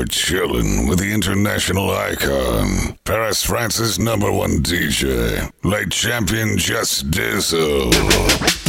[0.00, 8.59] You're chillin' with the international icon, Paris France's number one DJ, late champion Just Dizle.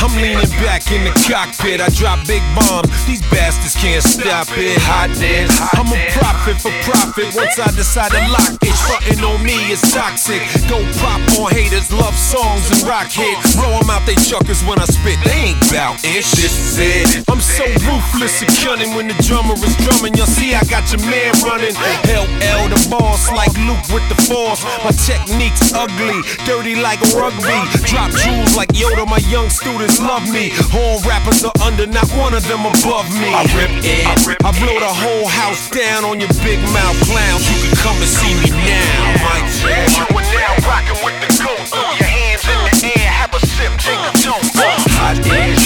[0.00, 1.80] I'm leaning back in the cockpit.
[1.80, 2.88] I drop big bombs.
[3.06, 4.78] These bastards can't stop it.
[4.80, 5.52] Hotness.
[5.76, 7.34] I'm a prophet for profit.
[7.36, 10.40] Once I decide to lock it, frontin' on me is toxic.
[10.68, 13.54] Go prop on haters, love songs and rock hits.
[13.54, 15.18] Throw 'em them out they chuckers when I spit.
[15.24, 16.24] They ain't bout it.
[16.24, 17.24] This is it.
[17.28, 20.14] I'm so ruthless and cunning when the drummer is drumming.
[20.14, 21.74] Y'all see, I got your man running.
[22.06, 24.62] LL the boss, like Luke with the force.
[24.84, 27.58] My technique's ugly, dirty like rugby.
[27.90, 30.50] Drop jewels like Yoda, my young students love me.
[30.74, 33.30] Horn rappers are under, not one of them above me.
[33.30, 34.02] I rip it.
[34.42, 37.46] I, blow the whole house down on your big mouth clowns.
[37.46, 39.22] You can come and see me now.
[39.22, 41.30] Mike You are now rocking with the
[41.94, 44.12] your hands in the air, have a sip, take a.
[44.98, 45.61] Hot air.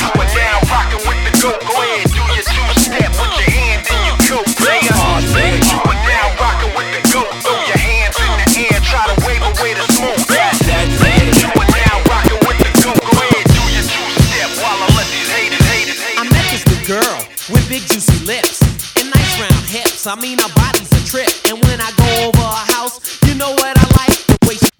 [20.06, 21.26] I mean her body's a trip.
[21.50, 24.14] And when I go over her house, you know what I like?
[24.30, 24.70] The way she.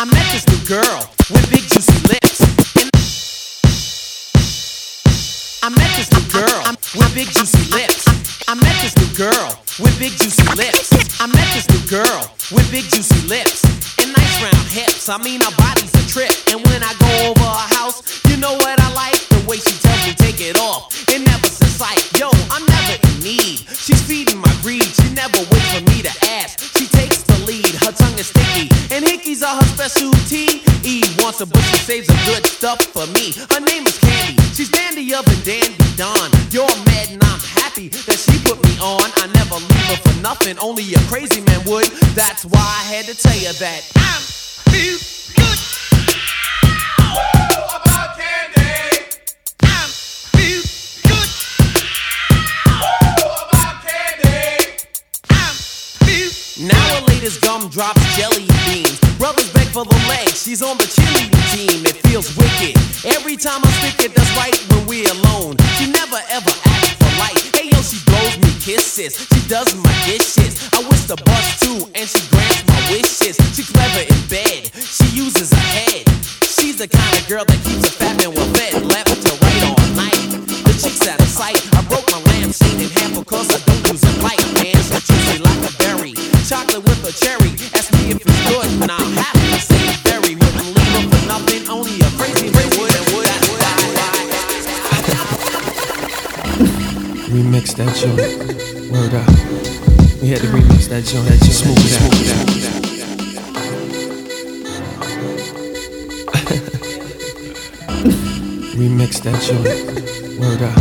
[0.00, 2.40] I met this new girl with big juicy lips.
[2.80, 2.88] And
[5.60, 6.64] I met this new girl
[6.96, 8.08] with big juicy lips.
[8.48, 11.20] I met this new girl with big juicy lips.
[11.20, 12.24] I met this new girl
[12.56, 13.68] with big juicy lips
[14.00, 15.10] and nice round hips.
[15.10, 16.32] I mean, her body's a trip.
[16.48, 18.00] And when I go over her house,
[18.32, 19.20] you know what I like?
[19.28, 21.65] The way she tells me take it off and never.
[21.76, 23.60] She's like, yo, I'm never in need.
[23.68, 24.80] She's feeding my greed.
[24.96, 26.56] She never waits for me to ask.
[26.72, 27.68] She takes the lead.
[27.84, 28.72] Her tongue is sticky.
[28.96, 30.64] And hickeys are her specialty.
[30.88, 33.36] E wants a bush and saves the good stuff for me.
[33.52, 34.40] Her name is Candy.
[34.56, 36.32] She's dandy of and dandy Don.
[36.48, 39.12] You're mad and I'm happy that she put me on.
[39.20, 40.56] I never leave her for nothing.
[40.58, 41.92] Only a crazy man would.
[42.16, 44.22] That's why I had to tell you that I'm
[44.72, 44.96] feel
[45.36, 45.60] good.
[47.12, 47.60] Woo!
[47.68, 48.95] About candy.
[56.60, 58.98] Now latest gum drops jelly beans.
[59.18, 61.84] Brothers beg for the leg, she's on the cheerleading team.
[61.84, 62.76] It feels wicked.
[63.04, 65.56] Every time I stick it, that's right when we're alone.
[65.76, 67.40] She never ever asks for light.
[67.52, 69.20] Hey yo, she blows me kisses.
[69.28, 70.56] She does my dishes.
[70.72, 73.36] I wish the bus too, and she grants my wishes.
[73.52, 74.72] She clever in bed.
[74.80, 76.08] She uses her head.
[76.40, 79.60] She's the kind of girl that keeps a fat man well fed, left to right.
[79.60, 79.75] The
[80.76, 81.56] chick's out of sight.
[81.74, 84.76] I broke my lampshade in half because I don't use a light, man.
[84.76, 86.12] She treats me like a berry.
[86.44, 87.50] Chocolate with a cherry.
[87.72, 90.36] Ask me if it's good, and I'm happy to say very.
[90.36, 91.64] Wouldn't leave her for nothing.
[91.68, 93.26] Only a crazy man would and would.
[97.32, 98.20] Remix that joint.
[98.92, 99.26] Word up.
[100.22, 101.26] We had to remix that joint.
[101.28, 101.56] That joint.
[101.56, 102.12] Smooth it out.
[102.12, 102.84] Smooth it out.
[108.76, 110.25] Remix that joint.
[110.38, 110.76] Word up.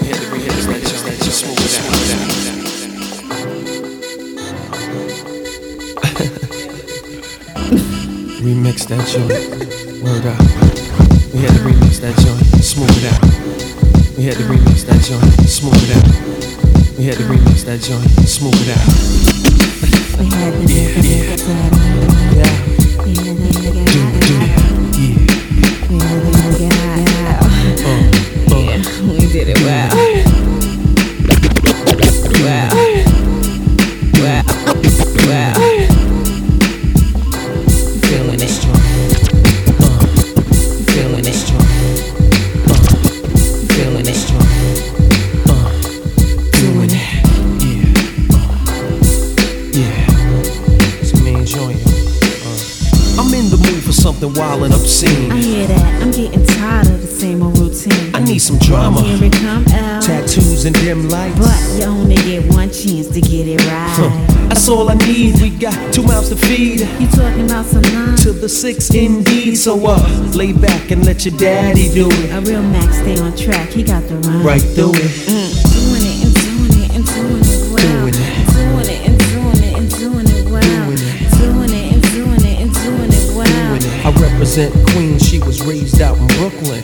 [0.00, 1.04] We had to remix that joint.
[1.04, 1.32] That joint.
[1.32, 3.04] Smooth it out.
[8.44, 9.32] Remix that joint.
[10.02, 10.38] Word up.
[11.34, 12.44] We had to remix that joint.
[12.62, 13.22] Smooth it out.
[14.16, 15.24] We had to remix that joint.
[15.48, 16.04] Smooth it out.
[16.98, 18.08] We had to remix that joint.
[18.28, 18.86] Smooth it out.
[20.18, 21.72] We had to make a nigga tired.
[22.36, 22.54] Yeah.
[23.04, 24.22] We had to make it Do, hot.
[24.92, 25.08] do.
[25.94, 26.23] Yeah.
[29.34, 30.03] Did it well.
[66.34, 66.80] To feed.
[67.00, 68.18] You talking about some love?
[68.22, 69.56] To the six indeed.
[69.56, 69.98] So uh,
[70.34, 72.32] lay back and let your daddy do it.
[72.32, 73.70] A real Max stay on track.
[73.70, 74.44] He got the run.
[74.44, 75.12] Right through it.
[75.26, 78.00] Doing it and doing it and doing it well.
[78.00, 78.44] Doing it.
[78.54, 80.86] Doing it and doing it and doing it well.
[80.86, 81.30] Doing it.
[81.38, 84.06] Doing it and doing it and doing it well.
[84.06, 85.26] I represent Queens.
[85.26, 86.82] She was raised out in Brooklyn.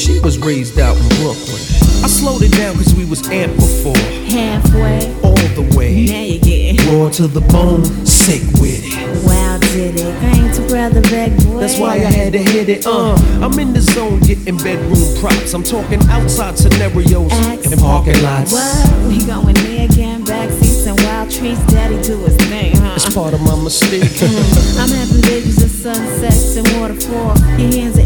[0.00, 1.60] She was raised out in Brooklyn.
[2.02, 3.96] I slowed it down cause we was amped before.
[4.32, 6.06] Halfway, All the way.
[6.06, 9.26] now you getting Raw to the bone, sick with it.
[9.26, 10.22] wild did it.
[10.24, 11.60] Ain't to brother back boy.
[11.60, 12.86] That's why I had to hit it.
[12.86, 15.52] Uh, I'm in the zone getting bedroom props.
[15.52, 17.70] I'm talking outside scenarios Axe.
[17.70, 18.52] and parking lots.
[18.52, 19.06] What?
[19.08, 21.58] We going there again, backseats and wild trees.
[21.66, 22.94] Daddy do his thing, huh?
[22.96, 24.08] It's part of my mistake.
[24.80, 27.36] I'm having visions of sunsets and waterfall.
[27.60, 27.98] Your hands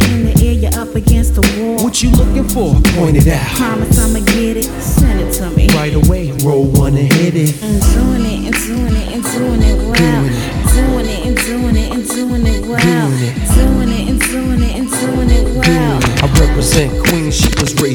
[0.64, 1.84] you're up against the wall.
[1.84, 2.75] what you looking for?
[2.97, 3.47] Point it out.
[3.56, 5.68] Promise I'ma get it, send it to me.
[5.75, 7.62] Right away, roll one and hit it.
[7.62, 10.23] And doing it and doing it and doing it well.
[10.75, 11.26] Doing it.
[11.26, 13.09] And doing it and doing it well.
[13.54, 14.09] Doing it.
[14.09, 16.00] And doing it and doing it well.
[16.23, 17.37] I represent Queens.
[17.37, 17.93] She was raised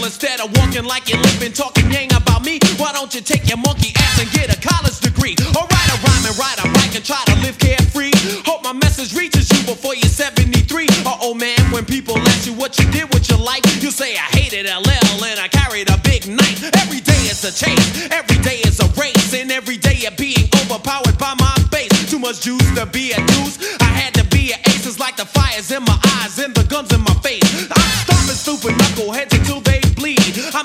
[0.00, 0.06] old.
[0.06, 2.58] Instead of walking like you're living, talking yang about me.
[2.76, 5.36] Why don't you take your monkey ass and get a college degree?
[5.56, 8.12] Or write a rhyme and ride a bike and try to live carefree.
[8.44, 10.86] Hope my message reaches you before you're 73.
[11.06, 14.14] Uh oh, man, when people ask you what you did with your life, you say,
[14.16, 16.64] I hated LL and I carried a big knife.
[16.82, 20.48] Every day is a chase, every day is a race, and every day you're being
[20.64, 21.90] overpowered by my bass.
[22.10, 23.58] Too much juice to be a deuce.
[23.80, 24.86] I had to be an ace.
[24.86, 27.09] It's like the fires in my eyes and the guns in my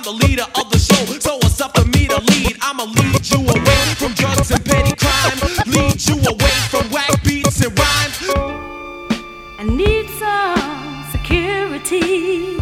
[0.06, 2.56] the leader of the show, so it's up to me to lead.
[2.62, 5.40] I'ma lead you away from drugs and petty crime.
[5.66, 8.18] Lead you away from whack beats and rhymes.
[9.58, 12.56] I need some security.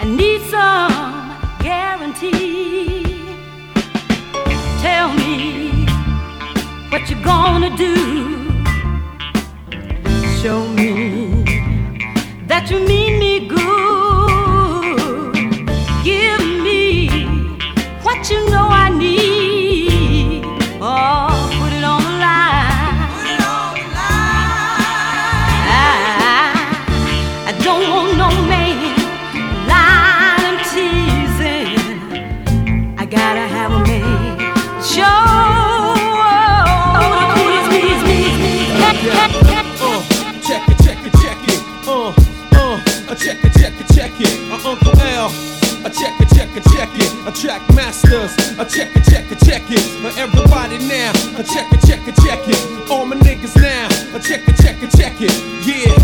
[0.00, 3.20] I need some guarantee.
[4.80, 5.84] Tell me
[6.88, 7.94] what you're gonna do.
[10.40, 11.44] Show me
[12.46, 14.13] that you mean me good.
[48.58, 49.82] A check it, check it, check it.
[50.18, 51.12] Everybody now.
[51.38, 52.90] A check it, check it, check it.
[52.90, 53.88] All my niggas now.
[54.16, 55.32] A check it, check it, check it.
[55.66, 55.94] Yeah,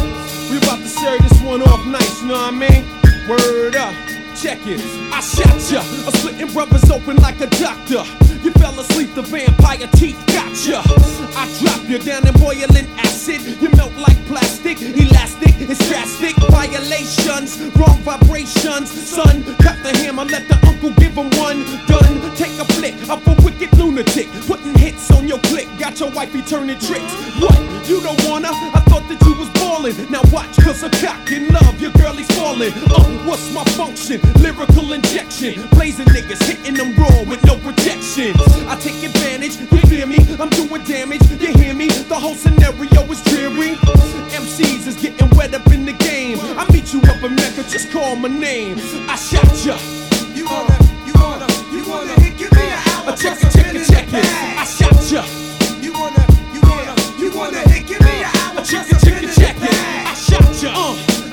[0.50, 2.22] we about to serve this one off nice.
[2.22, 2.84] You know what I mean?
[3.28, 3.94] Word up.
[4.37, 4.80] Check it,
[5.12, 5.80] I shot ya.
[6.08, 8.04] A splitting brothers open like a doctor.
[8.42, 10.82] You fell asleep, the vampire teeth got ya.
[11.37, 13.40] I drop you down in boiling acid.
[13.61, 16.35] You melt like plastic, elastic, it's drastic.
[16.50, 18.90] Violations, wrong vibrations.
[18.90, 21.64] Son, cut the hammer, let the uncle give him one.
[21.87, 24.28] Done, take a flick up a wicked lunatic.
[24.47, 27.12] Putting hits on your click, got your wifey turning tricks.
[27.40, 27.59] What?
[27.88, 28.50] You don't wanna?
[28.50, 29.97] I thought that you was ballin'.
[30.11, 32.73] Now watch, cause a cock in love, your girl is falling.
[32.88, 34.20] Uh, what's my function?
[34.40, 35.61] Lyrical injection.
[35.70, 38.29] Blazing niggas, hitting them raw with no protection.
[38.37, 40.18] I take advantage, you hear me?
[40.38, 41.88] I'm doing damage, you hear me?
[41.88, 43.75] The whole scenario is dreary.
[44.30, 46.38] MCs is getting wet up in the game.
[46.56, 48.76] I meet you up in Mecca, just call my name.
[49.08, 49.76] I shot ya.
[50.34, 53.12] You wanna, you wanna, you wanna hit, give me an hour.
[53.12, 54.25] A check it, check it, check it.
[54.58, 55.25] I shot ya.
[55.82, 58.60] You wanna, you wanna, you wanna hit, give me an uh, hour.
[58.60, 59.39] A check it, check it, check it.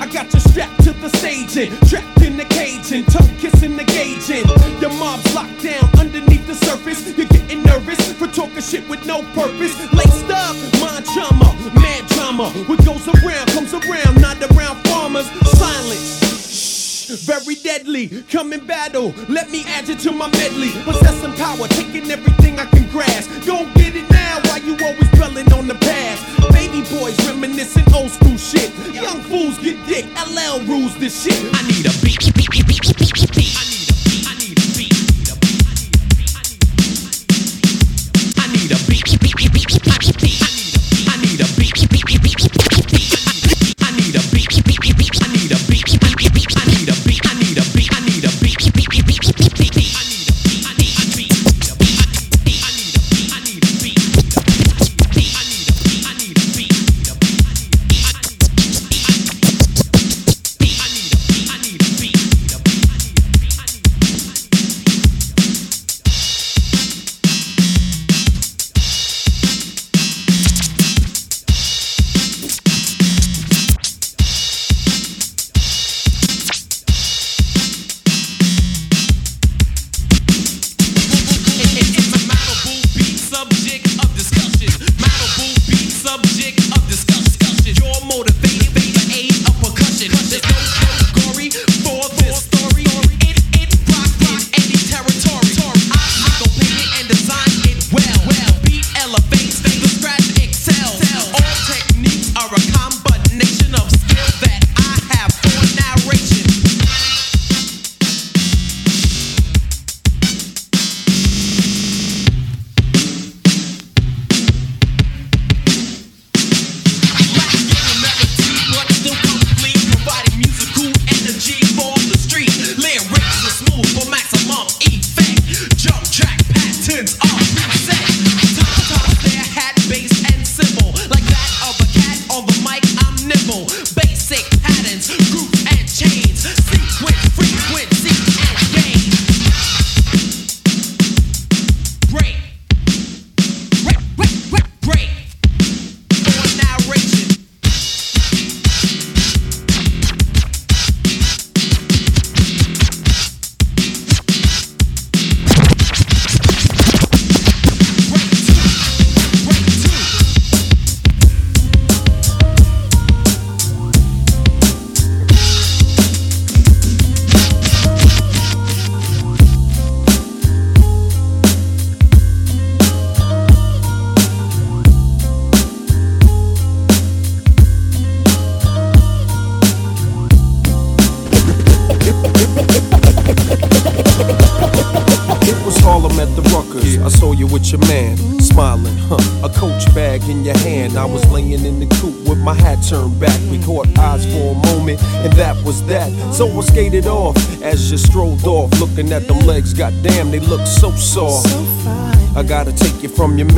[0.00, 3.84] I got you strapped to the staging, trapped in the cage and tongue kissing the
[3.84, 4.46] gauging.
[4.80, 7.16] Your mob's locked down underneath the surface.
[7.16, 9.74] You're getting nervous for talking shit with no purpose.
[9.92, 12.50] Laced up, mind trauma, mad drama.
[12.66, 15.26] What goes around comes around, not around farmers.
[15.58, 16.28] Silence.
[17.26, 19.14] Very deadly, come in battle.
[19.28, 20.70] Let me add you to my medley.
[20.84, 23.30] Possessing power, taking everything I can grasp.
[23.44, 26.52] Don't get it now, why you always dwelling on the past?
[26.52, 27.16] Baby boys
[27.58, 28.70] reminiscing old school shit.
[28.94, 31.34] Young fools get dick, LL rules this shit.
[31.54, 33.47] I need a beat.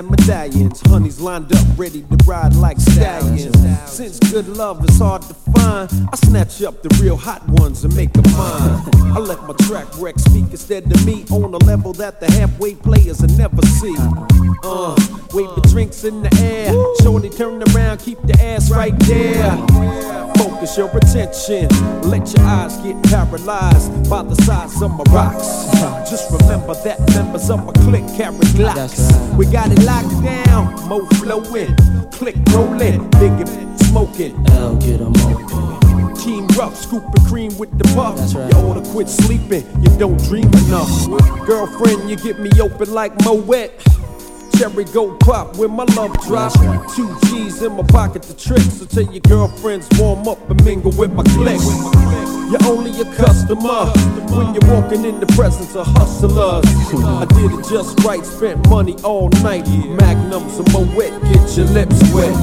[0.00, 0.80] And medallions.
[0.86, 3.54] Honeys lined up, ready to ride like stallions.
[3.86, 7.94] Since good love is hard to find, I snatch up the real hot ones and
[7.94, 8.80] make them mine.
[9.14, 12.74] I let my track wreck speak instead of me on a level that the halfway
[12.74, 13.94] players will never see.
[14.64, 14.96] Uh,
[15.34, 16.72] wave the drinks in the air.
[17.02, 20.30] Shorty turn around, keep the ass right there.
[20.36, 21.68] Focus your attention.
[22.08, 25.68] Let your eyes get paralyzed by the size of my rocks.
[26.08, 29.36] Just remember that members of my clique carry glocks.
[29.36, 30.64] We got it locked down.
[30.88, 31.74] Mo flowing,
[32.12, 34.34] click rolling, big and smoking.
[34.50, 36.14] L get 'em open.
[36.22, 38.16] Team rough, scooping cream with the puff.
[38.16, 38.52] That's right.
[38.52, 40.92] You oughta quit sleeping, you don't dream enough.
[41.46, 43.70] Girlfriend, you get me open like Moet.
[44.56, 46.52] Cherry go pop when my love drop.
[46.52, 46.88] That's right.
[46.94, 48.60] Two G's in my pocket to trick.
[48.60, 51.60] So tell your girlfriends warm up and mingle with my clique.
[52.50, 53.86] You're only a customer
[54.34, 56.64] when you're walking in the presence of hustlers.
[57.04, 59.68] I did it just right, spent money all night.
[59.68, 60.96] Magnums and Moet,
[61.32, 62.34] get your lips wet.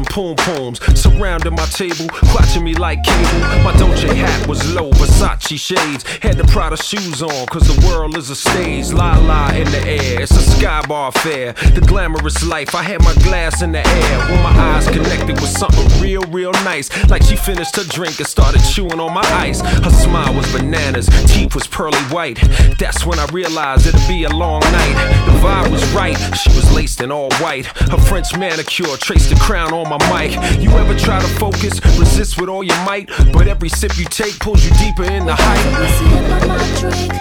[0.00, 0.99] And poom pooms.
[1.20, 3.40] Surrounding my table, watching me like cable.
[3.62, 6.02] My Dolce hat was low, Versace shades.
[6.22, 8.90] Had the Prada shoes on, cause the world is a stage.
[8.94, 11.52] La la in the air, it's a sky bar affair.
[11.74, 14.18] The glamorous life, I had my glass in the air.
[14.30, 16.88] When my eyes connected with something real, real nice.
[17.10, 19.60] Like she finished her drink and started chewing on my ice.
[19.60, 22.40] Her smile was bananas, teeth was pearly white.
[22.78, 24.94] That's when I realized it'd be a long night.
[25.26, 27.66] The vibe was right, she was laced in all white.
[27.66, 30.32] Her French manicure traced the crown on my mic.
[30.62, 34.38] You ever try to focus, resist with all your might, but every sip you take
[34.38, 35.66] pulls you deeper in the height.
[35.74, 37.12] I sip on drink,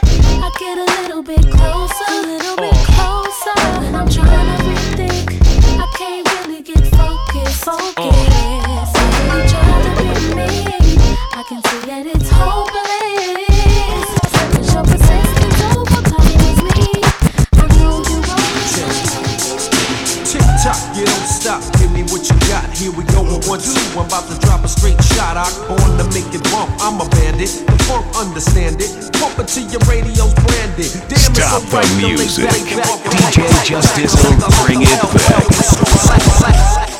[0.43, 2.85] I get a little bit closer, a little bit oh.
[2.93, 3.85] closer.
[3.87, 5.41] And I'm trying to rethink.
[5.79, 7.95] I can't really get focused, focused.
[7.97, 8.38] Oh.
[22.49, 22.65] Got.
[22.73, 23.77] Here we go one, two.
[23.93, 25.37] I'm about to drop a straight shot.
[25.37, 26.73] I'm born to make it bump.
[26.81, 27.53] I'm a bandit.
[27.69, 28.89] The funk, understand it.
[29.21, 30.91] Pump it to your radio's branded.
[31.07, 32.45] Damn, it's Stop so the right to music.
[32.49, 36.98] back, back, DJ back, Justice will bring it back.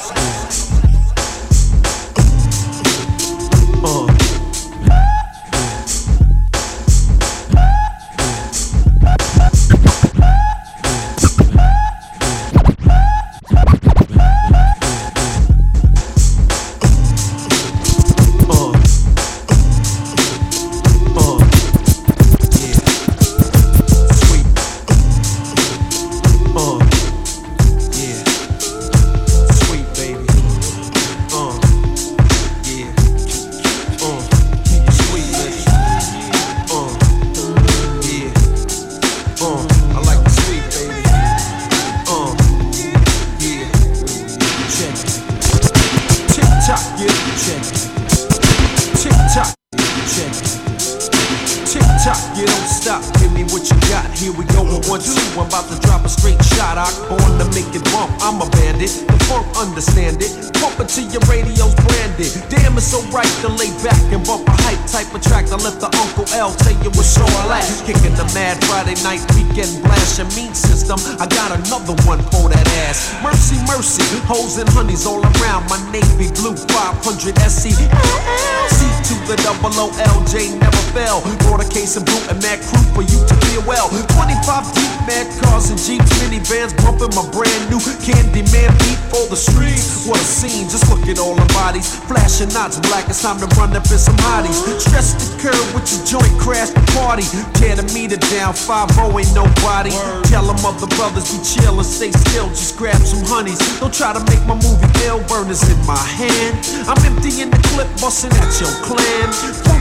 [79.50, 81.22] Double O L J never fell.
[81.46, 83.90] Brought a case of blue and mad crew for you to feel well.
[83.90, 89.38] 25 deep, mad cars and jeeps, minivans bumping my brand new Candyman beat for the
[89.38, 90.06] streets.
[90.06, 91.96] What a scene, just look at all the bodies.
[92.10, 94.58] Flashing knots black, it's time to run up in some hotties.
[94.80, 97.26] Stress the curb with your joint, crash the party.
[97.58, 99.92] Tear the meter down, 5 ain't nobody.
[100.30, 103.60] Tell them other brothers be chill and stay still, just grab some honeys.
[103.80, 106.56] Don't try to make my movie ill, burners in my hand.
[106.90, 109.79] I'm empty in the clip, busting at your clan.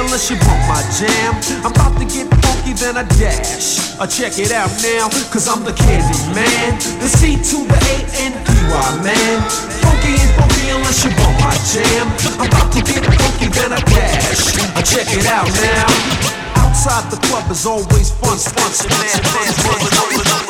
[0.00, 1.36] Unless you bump my jam.
[1.60, 4.00] I'm about to get funky, then I dash.
[4.00, 6.80] I check it out now, cause I'm the candy man.
[7.04, 9.38] The C to the A and A N D Y man.
[9.84, 12.08] Funky ain't funky unless you bump my jam.
[12.40, 14.56] I'm about to get funky, then I dash.
[14.72, 15.84] Uh, check it out now.
[16.56, 20.49] Outside the club is always fun, fun, fun, fun, fun, fun.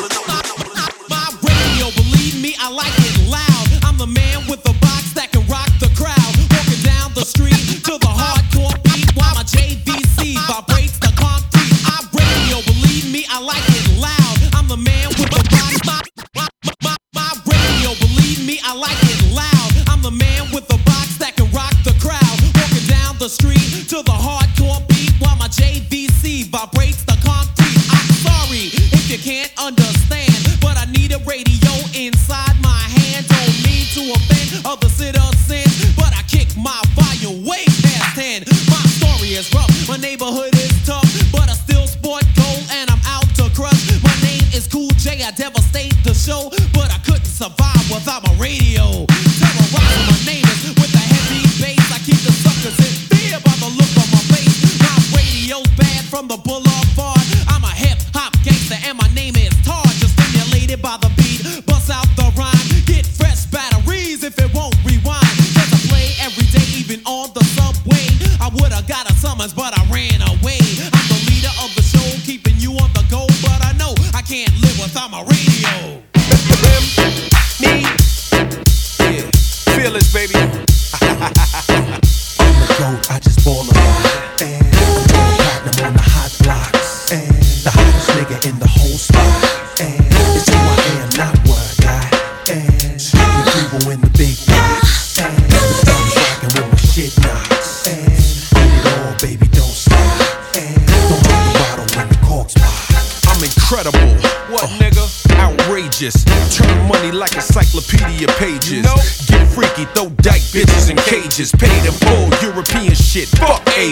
[23.31, 23.60] street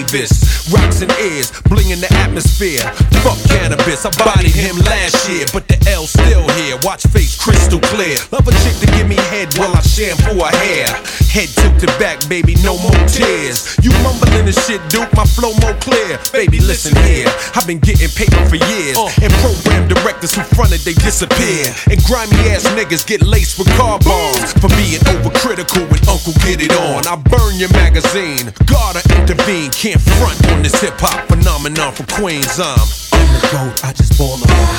[0.10, 2.82] Rocks and ears, bling in the atmosphere.
[3.22, 6.82] Fuck Canibus, I bodied him last year, but the L still here.
[6.82, 8.18] Watch face crystal clear.
[8.32, 10.90] Love a chick to give me head while I shampoo her hair.
[11.30, 13.78] Head tilted back, baby, no more tears.
[13.82, 16.20] You mumbling this shit, Duke, my flow more clear.
[16.32, 17.28] Baby, listen here.
[17.56, 18.98] I've been getting paper for years.
[18.98, 19.10] Uh.
[19.22, 21.72] And program directors who fronted, they disappear.
[21.90, 26.62] And grimy ass niggas get laced with car bombs for being overcritical when Uncle get
[26.62, 27.08] it on.
[27.08, 28.52] I burn your magazine.
[28.66, 29.72] Gotta intervene.
[29.72, 32.60] Can't front on this hip hop phenomenon from Queens.
[32.60, 32.80] I'm
[33.16, 34.79] On the road, I just ball a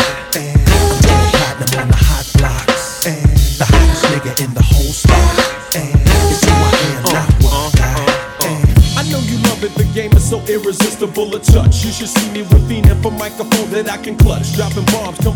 [12.01, 14.55] should see me with fiending for microphone that I can clutch.
[14.55, 15.33] Dropping bombs, the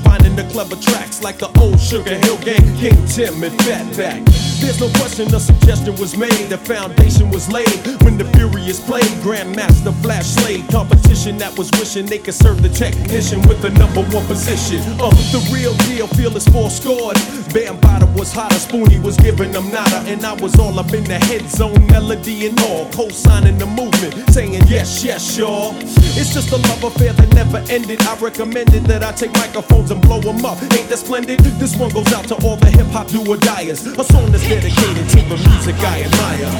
[0.64, 4.24] clever tracks like the old Sugar Hill gang, King Tim and Fatback.
[4.60, 7.68] There's no question the suggestion was made, the foundation was laid
[8.02, 9.04] when the Furious played.
[9.24, 14.02] Grandmaster Flash Slade, competition that was wishing they could serve the technician with the number
[14.14, 14.80] one position.
[15.00, 17.16] Uh, the real deal, feel is four scored.
[17.52, 21.18] Bambaataa was hotter, Spoonie was giving them nada, and I was all up in the
[21.18, 25.74] head zone, melody and all, co-signing the movement, saying yes, yes, y'all.
[26.16, 28.00] It's just a love affair that never ended.
[28.02, 30.53] I recommended that I take microphones and blow them up.
[30.62, 31.40] Ain't that splendid?
[31.40, 33.86] This one goes out to all the hip hop do or diers.
[33.86, 36.50] A song that's dedicated to the music I admire.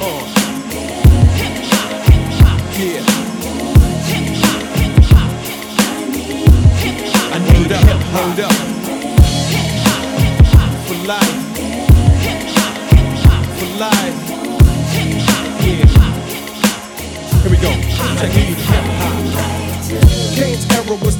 [0.00, 0.26] Uh.
[2.78, 3.02] Yeah.
[7.32, 7.82] I need up,
[8.14, 8.52] hold up.
[10.86, 11.36] For life.
[13.58, 14.18] For life.
[15.62, 15.86] Yeah.
[17.42, 17.70] Here we go.
[18.18, 19.45] Era was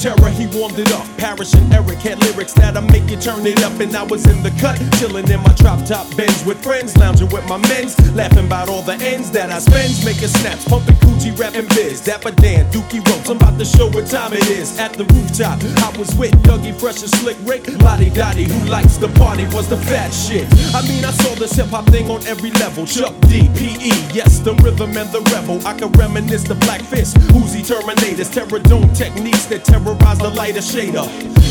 [0.07, 1.07] terror, he warmed it up.
[1.19, 3.79] Parrish and Eric had lyrics that'll make you turn it up.
[3.81, 7.29] And I was in the cut, chilling in my drop top Benz with friends, lounging
[7.31, 11.37] with my men's, laughing about all the ends that I spends, making snaps, pumping coochie,
[11.39, 12.05] rapping biz.
[12.05, 14.79] Dapper Dan, Dookie Ropes, I'm about to show what time it is.
[14.79, 17.67] At the rooftop, I was with Dougie Fresh and Slick Rick.
[17.83, 20.47] Lottie Dottie, who likes the party, was the fat shit.
[20.75, 22.87] I mean, I saw this hip hop thing on every level.
[22.87, 25.59] Chuck D, P.E., yes, the rhythm and the rebel.
[25.67, 29.65] I can reminisce the Black Fist, Uzi Terminators, Terrordome techniques that
[29.99, 31.07] terrorize the lighter shader.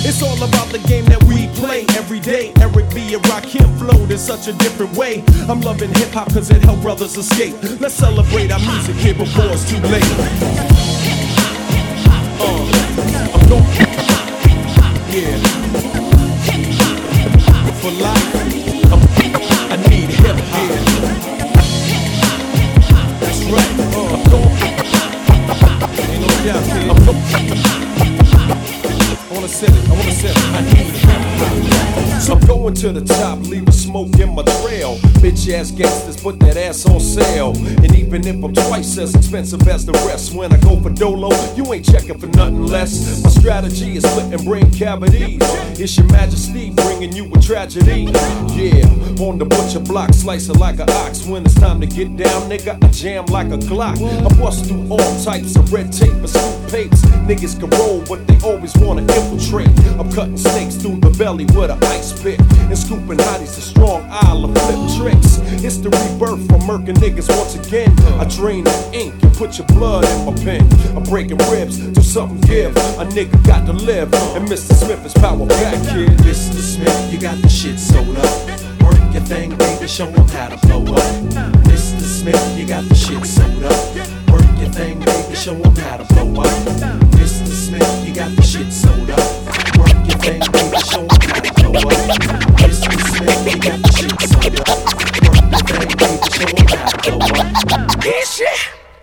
[0.07, 2.51] It's all about the game that we play every day.
[2.61, 3.13] Eric B.
[3.15, 5.23] and Rakim flowed in such a different way.
[5.49, 7.55] I'm loving hip hop cause it helped brothers escape.
[7.79, 10.03] Let's celebrate our music here before it's too late.
[12.39, 13.63] Uh, I'm going.
[13.63, 15.37] hip hop, Yeah.
[17.81, 18.35] For life.
[18.91, 19.09] I'm-
[19.71, 20.69] I need hip hop.
[23.19, 23.71] That's right.
[23.79, 24.51] Uh, I'm going.
[25.97, 26.63] Ain't no doubt.
[26.91, 27.23] I'm going.
[27.25, 27.94] I
[29.45, 30.43] wanna set it, I wanna set it.
[30.43, 31.95] I need.
[31.95, 34.97] So I'm going to the top, leave a smoke in my trail.
[35.21, 37.53] Bitch ass gangsters put that ass on sale.
[37.83, 41.29] And even if I'm twice as expensive as the rest, when I go for Dolo,
[41.55, 43.23] you ain't checking for nothing less.
[43.23, 45.39] My strategy is splitting brain cavities.
[45.77, 48.09] It's your majesty bringing you a tragedy.
[48.55, 48.87] Yeah,
[49.19, 51.25] on the butcher block, slicing like an ox.
[51.25, 54.01] When it's time to get down, nigga, I jam like a Glock.
[54.01, 57.01] I bust through all types of red tape and scoop papes.
[57.27, 59.69] Niggas can roll, but they always wanna infiltrate.
[59.99, 64.45] I'm cutting snakes through the belly with an ice And scooping hotties a strong isle
[64.45, 65.39] of flip tricks.
[65.65, 67.91] It's the rebirth from murking niggas once again.
[68.19, 70.61] I drain the ink and put your blood in my pen.
[70.95, 72.77] I'm breaking ribs, do something give.
[72.77, 74.13] A nigga got to live.
[74.37, 74.73] And Mr.
[74.75, 76.09] Smith is power back, kid.
[76.19, 76.61] Mr.
[76.61, 78.49] Smith, you got the shit sold up.
[78.81, 81.11] Work your thing, baby, show 'em how to blow up.
[81.65, 82.05] Mr.
[82.05, 84.31] Smith, you got the shit sold up.
[84.31, 86.53] Work your thing, baby, show 'em how to blow up.
[87.17, 87.49] Mr.
[87.49, 89.25] Smith, you got the shit sold up.
[89.79, 91.07] Work your thing, baby, show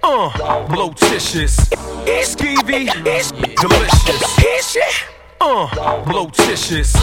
[0.05, 1.57] Uh, blotitious.
[2.25, 2.87] Skeevy.
[3.61, 5.05] Delicious.
[5.41, 6.95] Uh, blotitious.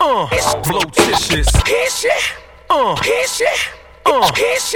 [0.00, 1.46] Uh, blotitious.
[1.66, 2.22] This shit.
[2.70, 3.48] Uh, this shit.
[4.06, 4.72] Uh, this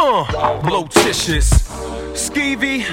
[0.00, 1.50] Uh, blotitious.
[2.14, 2.84] Skeevy.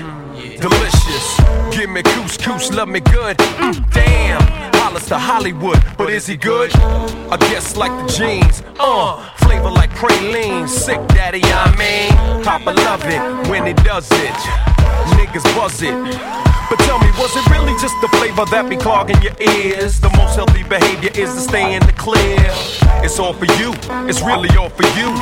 [0.60, 1.40] Delicious.
[1.76, 3.38] Give me couscous, love me good.
[3.38, 4.74] Mm, damn.
[4.74, 6.76] Hollis to Hollywood, but is he good?
[6.76, 8.64] I guess like the jeans.
[8.80, 10.68] Uh, flavor like praline.
[10.68, 12.44] Sick daddy, I mean.
[12.44, 14.75] Papa love it when he does it.
[15.18, 15.96] Niggas buzz it.
[16.70, 20.00] But tell me, was it really just the flavor that be clogging your ears?
[20.00, 22.42] The most healthy behavior is to stay in the clear.
[23.06, 23.74] It's all for you,
[24.10, 25.14] it's really all for you.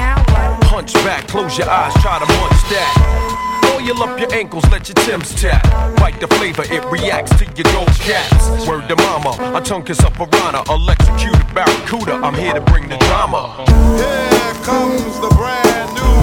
[0.72, 3.44] Hunch back, close your eyes, try to munch that.
[3.76, 5.64] Oil up your ankles, let your Timbs tap.
[5.98, 8.66] Bite the flavor, it reacts to your gold caps.
[8.66, 12.14] Word to mama, a tongue kiss up piranha, electrocuted barracuda.
[12.24, 13.66] I'm here to bring the drama.
[14.00, 16.23] Here comes the brand new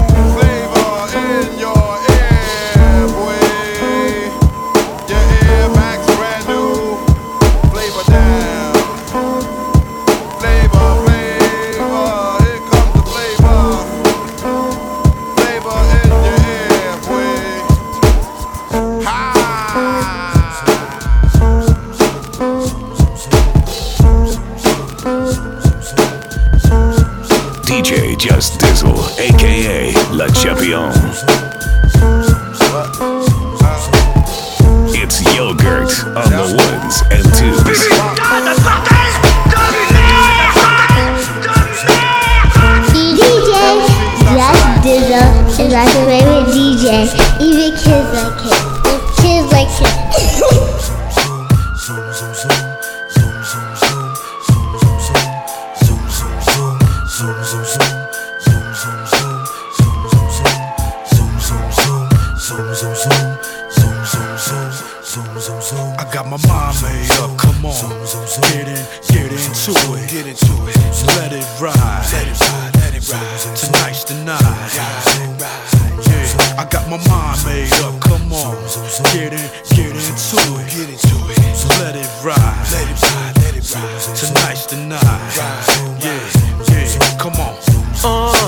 [28.21, 30.91] Just Dizle, aka La Champion.
[34.93, 37.81] It's yogurt on the ones and twos.
[42.93, 43.25] DJ
[44.21, 45.25] Just Dizle
[45.57, 47.09] is my favorite DJ.
[47.41, 48.61] Even kids like it.
[49.17, 50.40] Kids like it.
[66.31, 67.75] My mind made up, come on.
[68.47, 68.79] Get in,
[69.11, 70.07] get into it.
[70.07, 70.79] Get into it.
[71.19, 71.75] Let it ride.
[72.15, 73.55] Let it ride, let it ride.
[73.59, 74.39] Tonight's the night.
[76.07, 78.55] Yeah, I got my mind made up, come on.
[79.11, 79.43] Get in,
[79.75, 80.71] get into it.
[80.71, 81.37] Get into it.
[81.83, 82.39] Let it ride.
[82.71, 84.15] Let it ride, let it ride.
[84.15, 85.35] Tonight's the night.
[85.35, 86.15] Yeah,
[86.71, 87.59] yeah, come on.
[88.03, 88.40] Uh,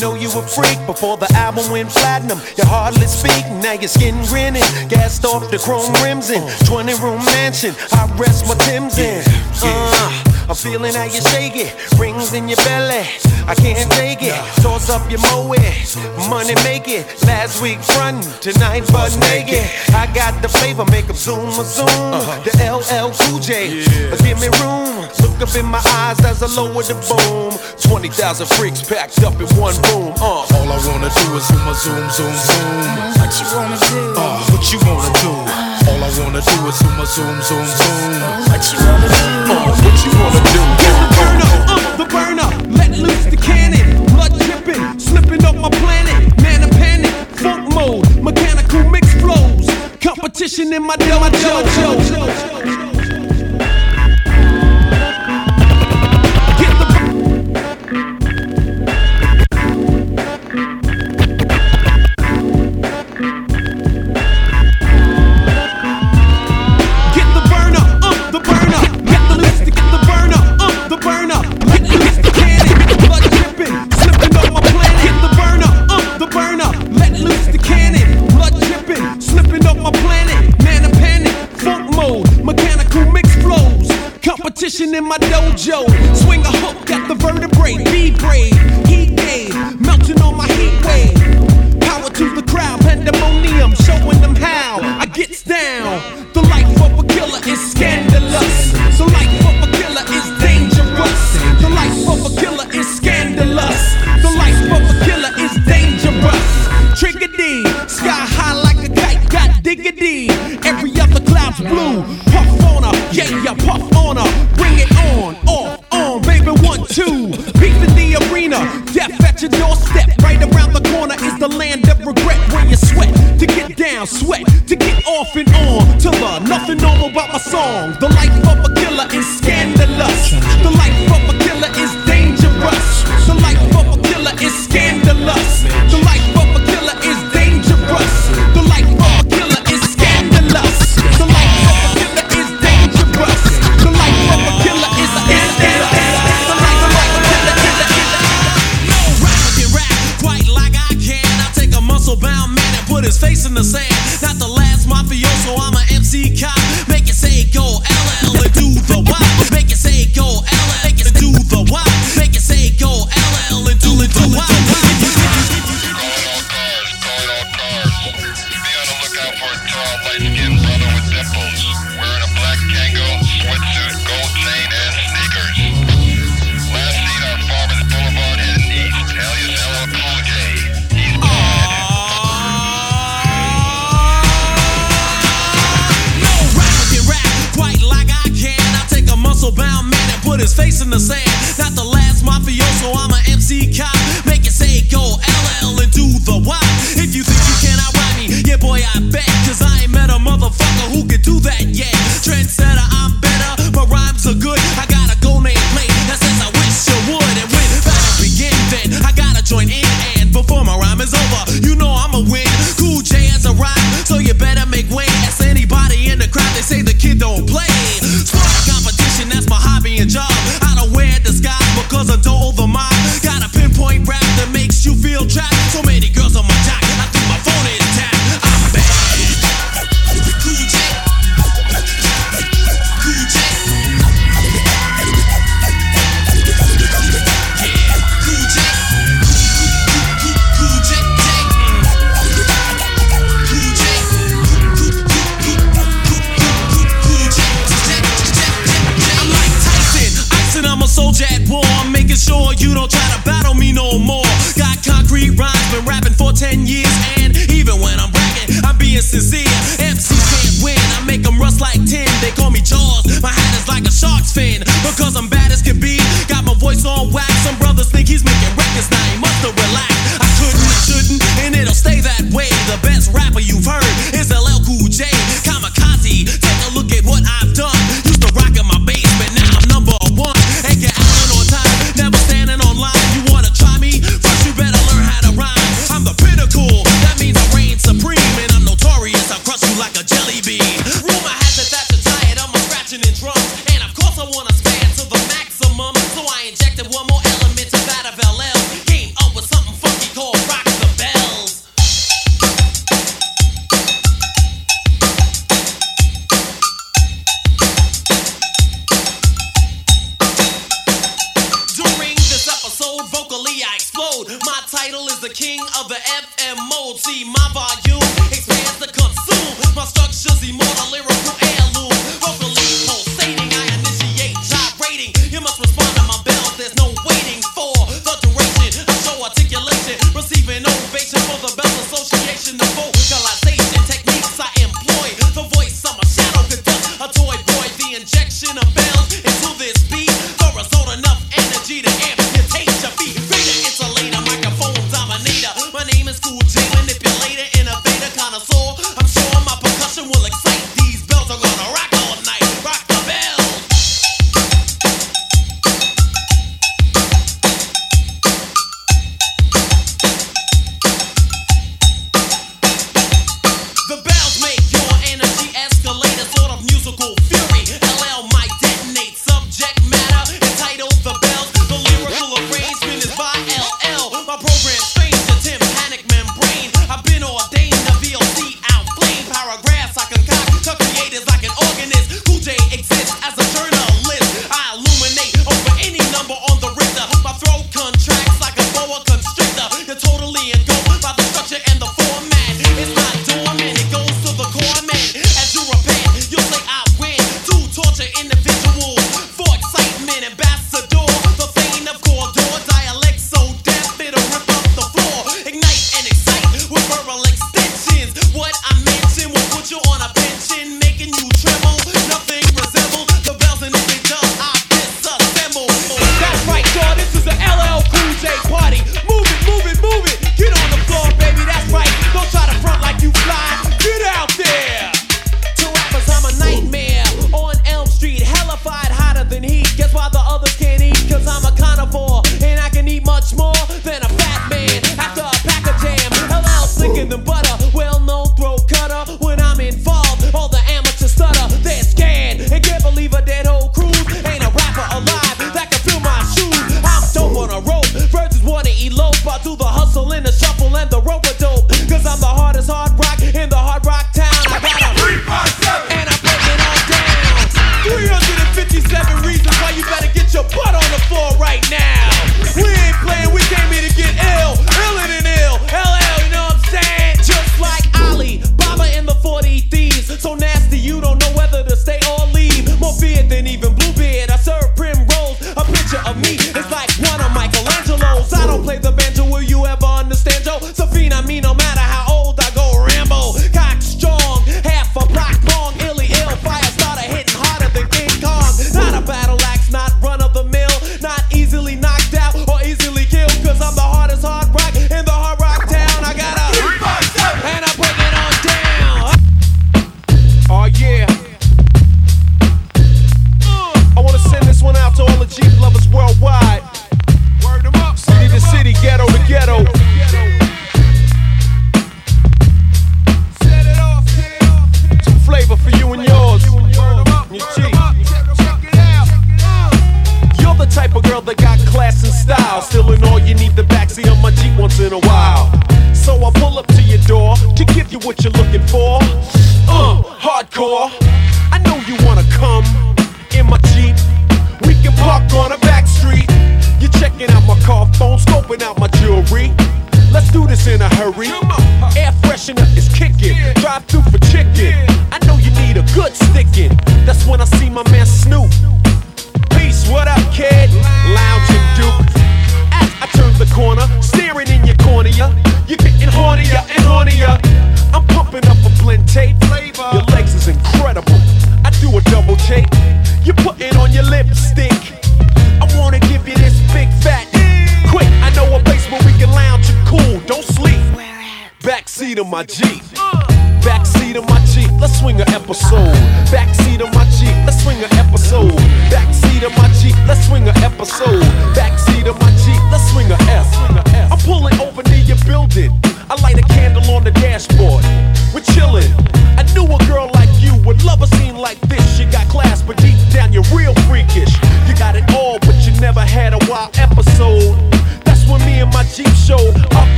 [0.00, 2.38] know you a freak before the album went platinum.
[2.56, 4.62] You hardly speak, now your skin grinning.
[4.88, 7.74] Gassed off the chrome rims in 20 room mansion.
[7.92, 9.22] I rest my Tim's in.
[9.62, 11.74] Uh, I'm feeling how you shake it.
[11.98, 13.04] Rings in your belly.
[13.46, 14.34] I can't take it.
[14.62, 15.54] Toss up your moe.
[16.28, 17.04] Money make it.
[17.24, 19.64] Last week front, tonight butt naked.
[19.94, 22.10] I got the flavor, make make 'em zoom a zoom.
[22.44, 23.84] The LL Cool J.
[24.10, 25.08] But give me room.
[25.22, 27.52] Look up in my eyes as I lower the boom.
[27.82, 30.12] 20,000 freaks packed up in one room.
[30.20, 30.44] Uh.
[30.54, 33.18] All I wanna do is zoom a zoom, zoom, zoom.
[33.20, 34.14] What you wanna do?
[34.16, 35.32] Uh, what you wanna do?
[35.88, 38.50] All I wanna do is zoom a zoom, zoom, zoom.
[38.50, 38.67] What
[50.70, 51.28] In my dojo.
[51.30, 51.87] Get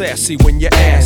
[0.00, 0.99] sassy when you ask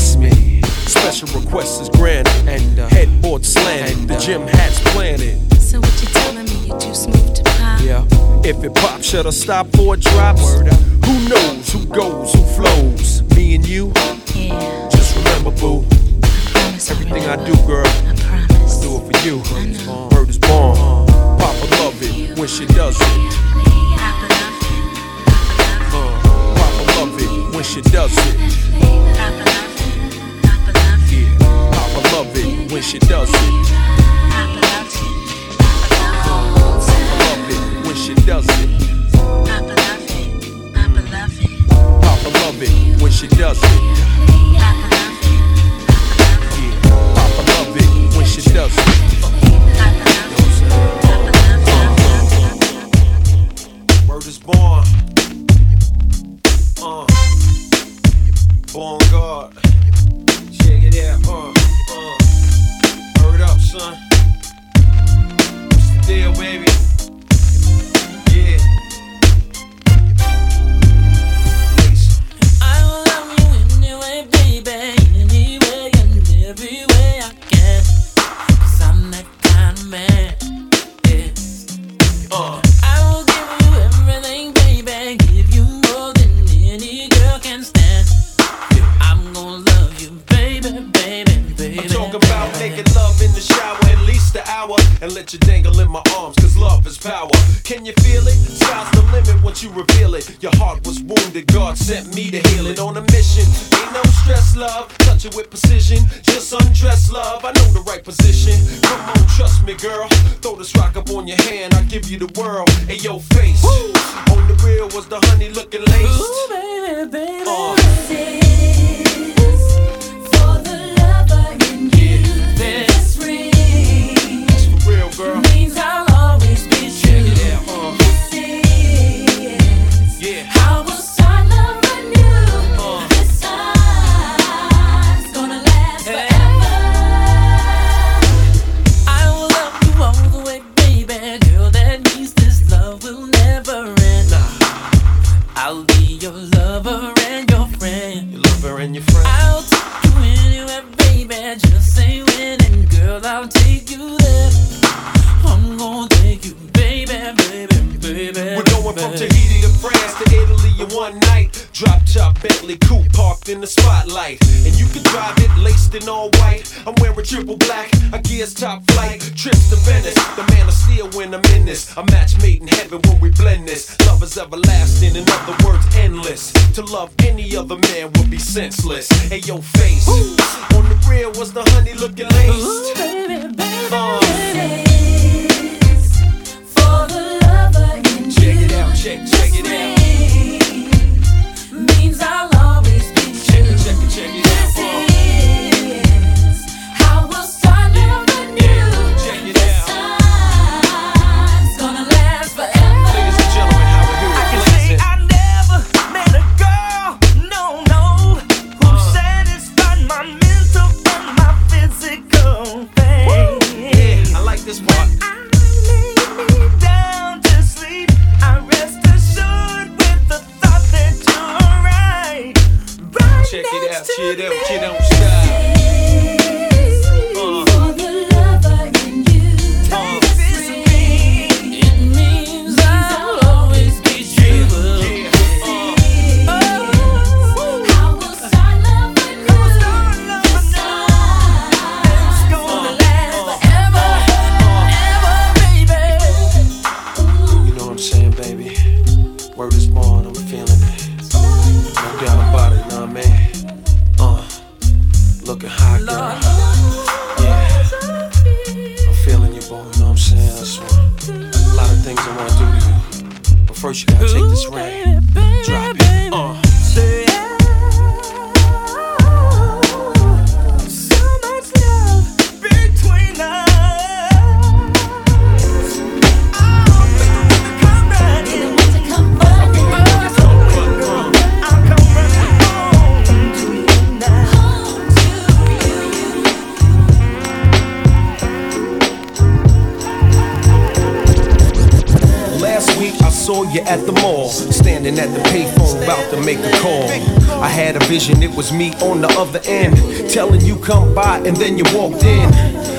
[299.10, 299.96] on the other end,
[300.30, 302.52] telling you come by, and then you walked in.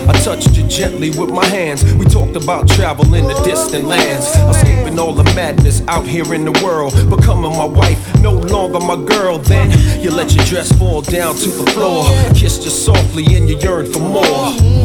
[0.08, 1.84] I touched you gently with my hands.
[1.95, 6.45] We talked about travel in the distant lands, escaping all the madness out here in
[6.45, 9.39] the world, becoming my wife, no longer my girl.
[9.39, 13.58] Then you let your dress fall down to the floor, kissed you softly, and you
[13.58, 14.84] yearned for more.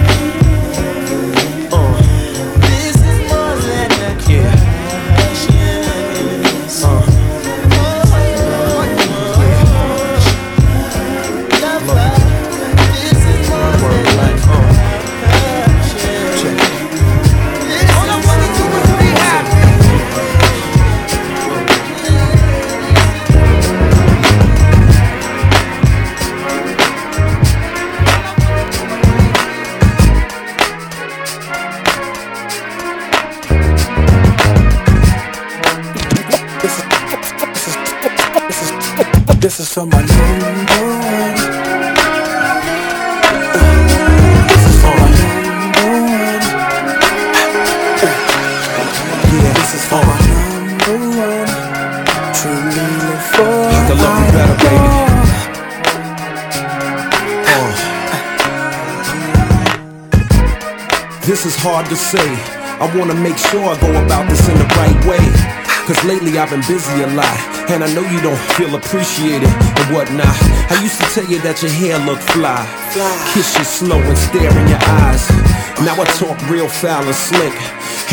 [39.71, 40.11] For my number
[40.41, 41.35] one.
[43.55, 46.41] Number one.
[49.31, 49.85] Yeah, this is
[53.87, 54.91] can love better, baby.
[61.25, 62.35] This is hard to say.
[62.81, 65.70] I wanna make sure I go about this in the right way.
[65.91, 67.37] Cause lately I've been busy a lot.
[67.69, 70.37] And I know you don't feel appreciated and whatnot.
[70.71, 72.63] I used to tell you that your hair looked fly.
[73.33, 75.27] Kiss you slow and stare in your eyes.
[75.83, 77.51] Now I talk real foul and slick.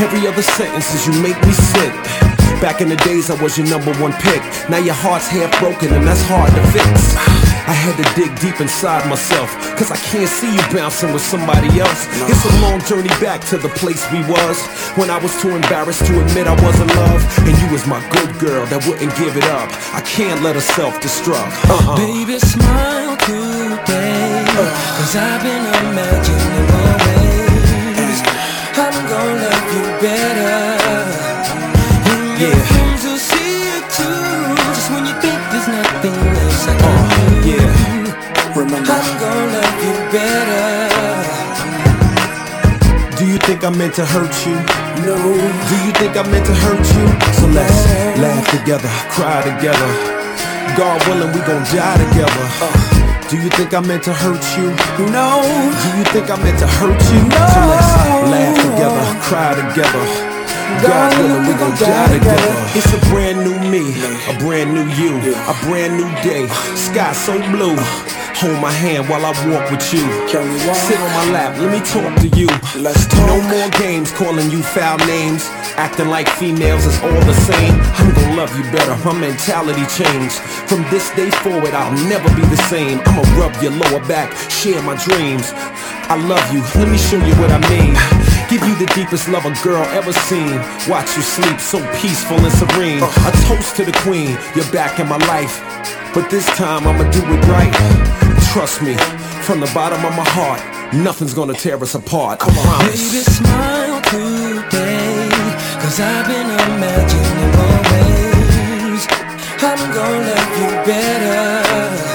[0.00, 2.27] Every other sentence is you make me sick.
[2.60, 4.42] Back in the days, I was your number one pick.
[4.68, 7.14] Now your heart's half broken, and that's hard to fix.
[7.68, 11.68] I had to dig deep inside myself, cause I can't see you bouncing with somebody
[11.78, 12.08] else.
[12.24, 14.56] It's a long journey back to the place we was
[14.96, 17.20] when I was too embarrassed to admit I was in love.
[17.44, 19.68] And you was my good girl that wouldn't give it up.
[19.92, 21.52] I can't let her self destruct.
[21.68, 21.96] Uh-uh.
[22.00, 24.44] Baby, smile today.
[24.96, 26.57] Cause I've been imagining
[43.68, 44.56] I meant to hurt you?
[45.04, 45.12] no.
[45.12, 47.04] Do you think I meant to hurt you?
[47.36, 47.84] So let's
[48.16, 49.90] laugh together, cry together.
[50.72, 52.46] God willing, we gon' die together.
[53.28, 54.72] Do you think I meant to hurt you?
[55.12, 55.44] No.
[55.44, 57.20] Do you think I meant to hurt you?
[57.28, 57.92] So let's
[58.32, 60.04] laugh together, cry together.
[60.80, 62.52] God willing, we gon' die together.
[62.72, 63.84] It's a brand new me,
[64.32, 65.12] a brand new you,
[65.44, 66.48] a brand new day.
[66.72, 67.76] Sky so blue.
[68.38, 70.06] Hold my hand while I walk with you.
[70.30, 70.78] Can we walk?
[70.78, 72.46] Sit on my lap, let me talk to you.
[72.78, 73.26] Let's talk.
[73.26, 75.42] No more games calling you foul names.
[75.74, 77.74] Acting like females is all the same.
[77.98, 78.94] I'm gonna love you better.
[79.02, 80.38] My mentality changed.
[80.70, 83.02] From this day forward, I'll never be the same.
[83.10, 85.50] I'ma rub your lower back, share my dreams.
[86.06, 87.98] I love you, let me show you what I mean.
[88.46, 90.54] Give you the deepest love a girl ever seen.
[90.86, 93.02] Watch you sleep so peaceful and serene.
[93.02, 95.58] A toast to the queen, you're back in my life.
[96.14, 98.27] But this time I'ma do it right.
[98.52, 98.94] Trust me,
[99.42, 100.60] from the bottom of my heart,
[100.94, 102.40] nothing's gonna tear us apart.
[102.40, 103.12] I promise.
[103.12, 105.28] Baby, smile today.
[105.82, 109.06] Cause I've been imagining more ways.
[109.62, 112.07] I'm gonna love you better.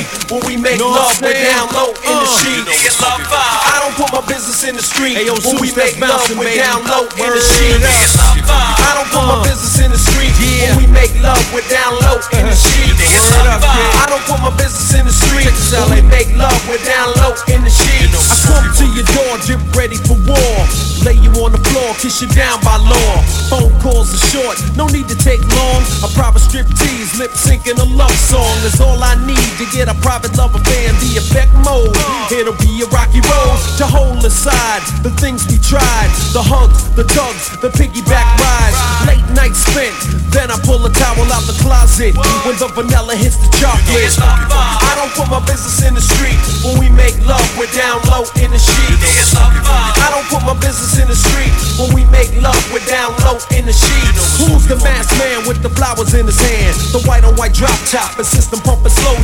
[0.00, 3.02] Street when we make love, we're down low in the sheets.
[3.02, 7.04] I don't put my business in the street when we make love, we're down low
[7.04, 8.16] in the sheets.
[8.16, 12.16] I don't put my business in the street when we make love, we're down low
[12.32, 13.00] in the sheets.
[13.36, 17.34] I don't put my business in the street when we make love, we're down low
[17.52, 18.16] in the sheets.
[18.16, 20.56] I come to your door, drip ready for war.
[21.02, 23.12] Lay you on the floor, kiss you down by law.
[23.50, 25.82] Phone calls are short, no need to take long.
[26.06, 29.81] A private strip tease, lip syncing a love song is all I need to get
[29.88, 30.94] a private lover band.
[31.00, 31.96] The effect mode,
[32.30, 36.10] it'll be a rocky road to hold aside the things we tried.
[36.36, 38.78] The hugs, the tugs, the piggyback rides.
[39.08, 39.94] Late night spent,
[40.30, 42.14] then I pull a towel out the closet
[42.46, 44.12] when the vanilla hits the chocolate.
[44.20, 47.44] I don't put my business in the street when we make love.
[47.58, 49.34] We're down low in the sheets.
[49.34, 52.60] I don't put my business in the street when we make love.
[52.70, 54.38] We're down low in the sheets.
[54.38, 56.76] Who's the masked man with the flowers in his hand?
[56.92, 59.16] The white on white drop top and system pumping slow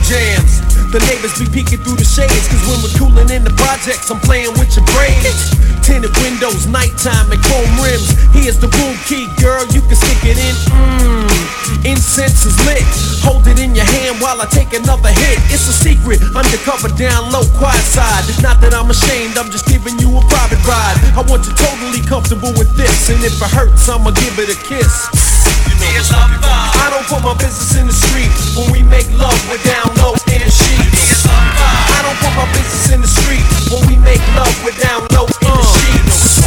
[0.89, 4.17] The neighbors be peeking through the shades, cause when we're cooling in the projects, I'm
[4.25, 5.53] playing with your brains.
[5.85, 8.09] Tinted windows, nighttime, and chrome rims.
[8.33, 10.57] Here's the room key, girl, you can stick it in.
[10.73, 12.81] Mmm, incense is lit.
[13.21, 15.37] Hold it in your hand while I take another hit.
[15.53, 18.25] It's a secret, undercover, down low, quiet side.
[18.41, 20.97] Not that I'm ashamed, I'm just giving you a private ride.
[21.13, 24.59] I want you totally comfortable with this, and if it hurts, I'ma give it a
[24.65, 25.38] kiss.
[25.59, 28.31] I don't put my business in the street.
[28.57, 31.27] When we make love, we're down low in sheets.
[31.29, 33.45] I don't put my business in the street.
[33.71, 36.41] When we make love, we're down low in the sheets.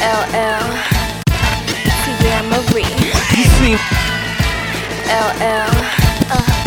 [0.00, 0.66] LL.
[2.04, 2.86] Teairra Marí.
[3.36, 3.78] You seem
[5.08, 5.72] LL.
[6.30, 6.58] Uh,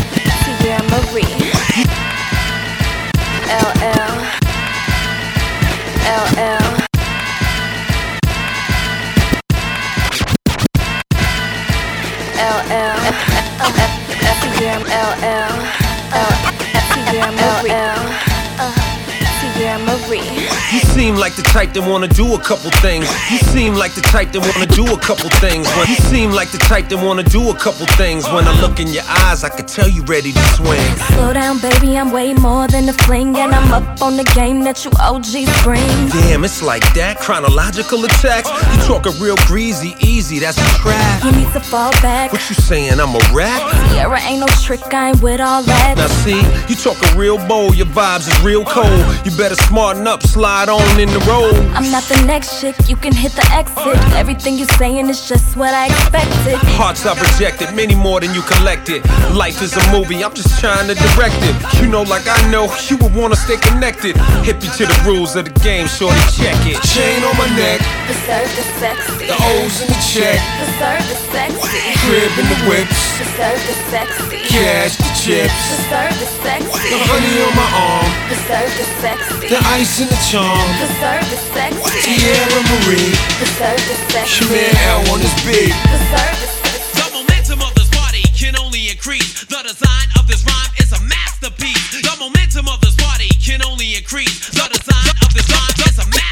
[0.90, 1.26] Marie.
[3.50, 4.22] LL.
[6.06, 6.61] LL.
[12.42, 12.98] LL.
[14.42, 15.54] Tia LL.
[19.54, 19.78] Tia
[20.96, 21.12] Marie.
[21.12, 21.12] Teairra Marí.
[21.12, 23.08] You seem like the type that wanna do a couple things.
[23.32, 25.68] You seem like the type that wanna do a couple things.
[25.76, 28.28] When you seem like the type that wanna do a couple things.
[28.30, 30.96] When I look in your eyes, I can tell you ready to swing.
[31.14, 34.64] Slow down, baby, I'm way more than a fling, and I'm up on the game
[34.64, 36.10] that you OGs bring.
[36.10, 37.20] Damn, it's like that.
[37.20, 38.50] Chronological attacks.
[38.74, 40.40] You talking real greasy, easy.
[40.40, 41.24] That's a trap.
[41.24, 42.32] You need to fall back.
[42.32, 43.00] What you saying?
[43.00, 43.62] I'm a rap?
[43.90, 45.98] Sierra ain't no trick, I ain't with all that.
[45.98, 49.02] Now see, you talking real bold, your vibes is real cold.
[49.26, 51.56] You better smarten up, slide on in the road.
[51.76, 53.98] I'm not the next chick, you can hit the exit.
[54.16, 56.56] Everything you're saying is just what I expected.
[56.78, 59.06] Hearts I've rejected, many more than you collected.
[59.34, 61.56] Life is a movie, I'm just trying to direct it.
[61.82, 64.18] You know, like I know, you would wanna stay connected.
[64.46, 66.82] Hip you to the rules of the game, shorty, check it.
[66.84, 69.21] Chain on my neck, Preserve the sexy.
[69.32, 71.80] The O's in the check, Preserve the sexy.
[72.04, 74.38] crib in the whips, Preserve the sexy.
[74.52, 76.90] cash the chips, Preserve the sexy.
[76.92, 79.48] the honey on my arm, Preserve the sexy.
[79.48, 80.68] the ice in the charm.
[80.84, 82.00] Preserve the sexy.
[82.12, 83.08] Teairra Marí,
[83.40, 84.36] Preserve the sexy.
[84.44, 85.72] your man L on this beat.
[85.80, 86.50] Preserve the
[87.00, 89.48] The momentum of this party can only increase.
[89.48, 92.04] The design of this rhyme is a masterpiece.
[92.04, 94.52] The momentum of this party can only increase.
[94.52, 96.31] The design of this rhyme is a masterpiece.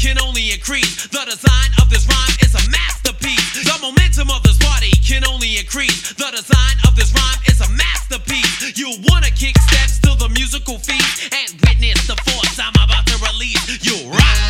[0.00, 1.06] Can only increase.
[1.08, 3.52] The design of this rhyme is a masterpiece.
[3.52, 6.14] The momentum of this party can only increase.
[6.14, 8.78] The design of this rhyme is a masterpiece.
[8.78, 13.16] You wanna kick steps to the musical feast and witness the force I'm about to
[13.28, 13.84] release.
[13.84, 14.49] You rock.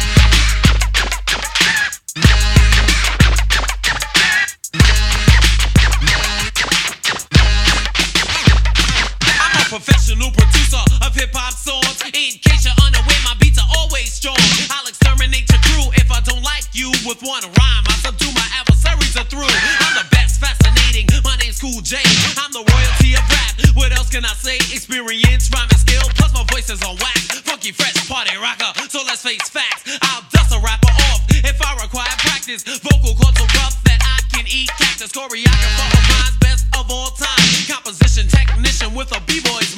[17.06, 17.84] With one rhyme.
[17.88, 19.48] I subdue my adversaries are through.
[19.48, 21.08] I'm the best, fascinating.
[21.24, 21.96] My name's Cool J.
[22.36, 23.52] I'm the royalty of rap.
[23.76, 24.56] What else can I say?
[24.74, 27.40] Experience, rhyming skill, plus my voice is on wax.
[27.46, 28.72] Funky, fresh, party rocker.
[28.88, 29.86] So let's face facts.
[30.02, 32.62] I'll dust a rapper off if I require practice.
[32.64, 35.12] Vocal cords so rough that I can eat cactus.
[35.12, 37.48] Choreographer of mine's best of all time.
[37.68, 39.69] Composition technician with a b-boy's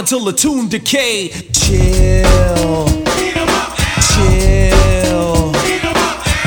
[0.00, 1.28] until the tune decay.
[1.52, 2.24] Chill.
[4.08, 4.72] Chill.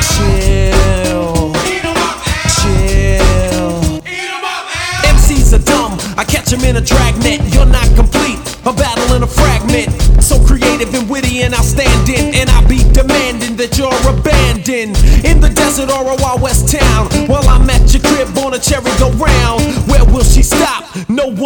[0.10, 0.66] Chill.
[2.58, 4.02] Chill.
[5.06, 5.94] MCs are dumb.
[6.18, 7.42] I catch in a dragnet.
[7.54, 8.40] You're not complete.
[8.66, 9.92] A battle in a fragment.
[10.24, 12.34] So creative and witty and outstanding.
[12.34, 14.98] And I'll be demanding that you're abandoned.
[15.24, 17.30] In the desert or a Wild West town.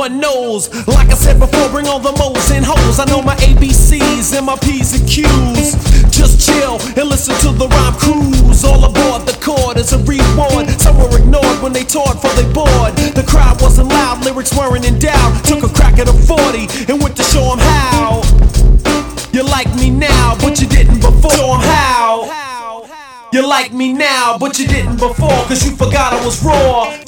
[0.08, 0.70] One knows.
[0.88, 3.00] Like I said before, bring all the moles and hoes.
[3.00, 5.76] I know my ABCs and my P's and Q's.
[6.10, 8.64] Just chill and listen to the rhyme cruise.
[8.64, 10.70] All aboard the chord is a reward.
[10.80, 12.96] Some were ignored when they taught for they bored.
[13.16, 15.44] The crowd wasn't loud, lyrics weren't in doubt.
[15.44, 18.24] Took a crack at a 40 and went to show 'em how.
[19.34, 21.32] You like me now, but you didn't before.
[21.32, 22.48] Show 'em how.
[23.34, 25.44] You like me now, but you didn't before.
[25.50, 27.07] Cause you forgot I was raw.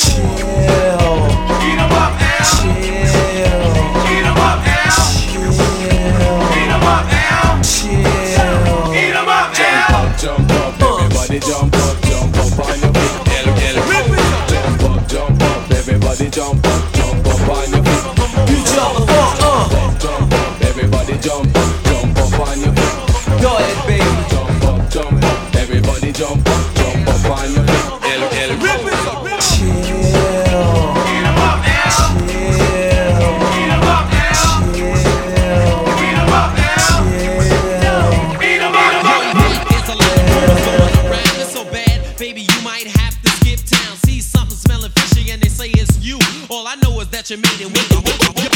[47.32, 48.02] It with the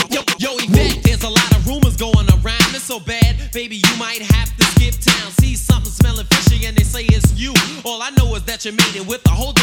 [0.09, 1.03] yo, yo, Yvette.
[1.03, 2.74] There's a lot of rumors going around.
[2.74, 5.30] It's so bad, baby, you might have to skip town.
[5.38, 7.53] See something smelling fishy, and they say it's you.
[7.86, 9.53] All I know is that you made it with the whole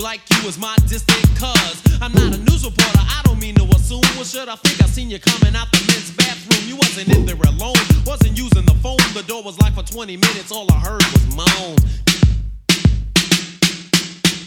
[0.00, 1.82] like you was my distant cuz.
[2.00, 4.00] I'm not a news reporter, I don't mean to assume.
[4.16, 6.68] Well, should I think I seen you coming out the men's bathroom?
[6.68, 7.74] You wasn't in there alone,
[8.06, 8.96] wasn't using the phone.
[9.14, 11.76] The door was locked for 20 minutes, all I heard was moan.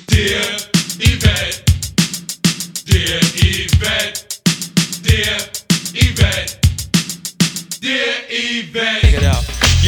[0.08, 0.58] Dear
[1.00, 1.72] Yvette,
[2.86, 4.40] dear Yvette,
[5.02, 5.38] dear
[5.94, 6.68] Yvette,
[7.80, 9.13] dear Yvette.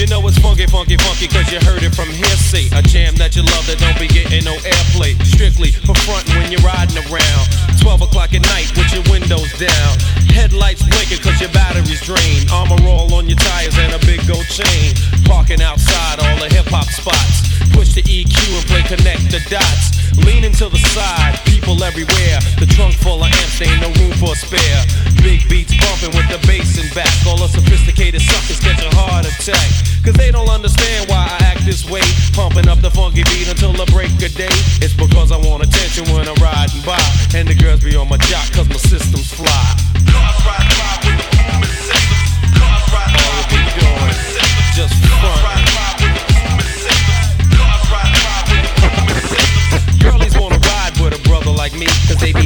[0.06, 2.70] You know it's funky, funky, funky, cause you heard it from hearsay.
[2.78, 5.18] A jam that you love that don't be getting no airplay.
[5.26, 7.46] Strictly for frontin' when you're riding around.
[7.82, 9.92] 12 o'clock at night with your windows down.
[10.30, 12.54] Headlights blinking cause your battery's drained.
[12.54, 14.94] Armor all on your tires and a big gold chain.
[15.26, 17.50] Parking outside all the hip hop spots.
[17.74, 19.98] Push the EQ and play connect the dots.
[20.22, 22.38] Leaning to the side, people everywhere.
[22.62, 24.86] The trunk full of amps, ain't no room for a spare.
[25.26, 27.10] Big beats bumping with the bass in back.
[27.26, 29.95] All the sophisticated suckers catch a heart attack.
[30.04, 32.02] Cause they don't understand why I act this way.
[32.34, 34.52] Pumping up the funky beat until the break of day.
[34.82, 37.00] It's because I want attention when I'm riding by.
[37.34, 39.50] And the girls be on my jock cause my system's fly.
[40.12, 42.20] Cars ride by with the booming system.
[42.58, 44.18] Cars ride by All we doing,
[44.76, 45.56] just front.
[50.02, 52.46] Girlies wanna ride with a brother like me, cause they be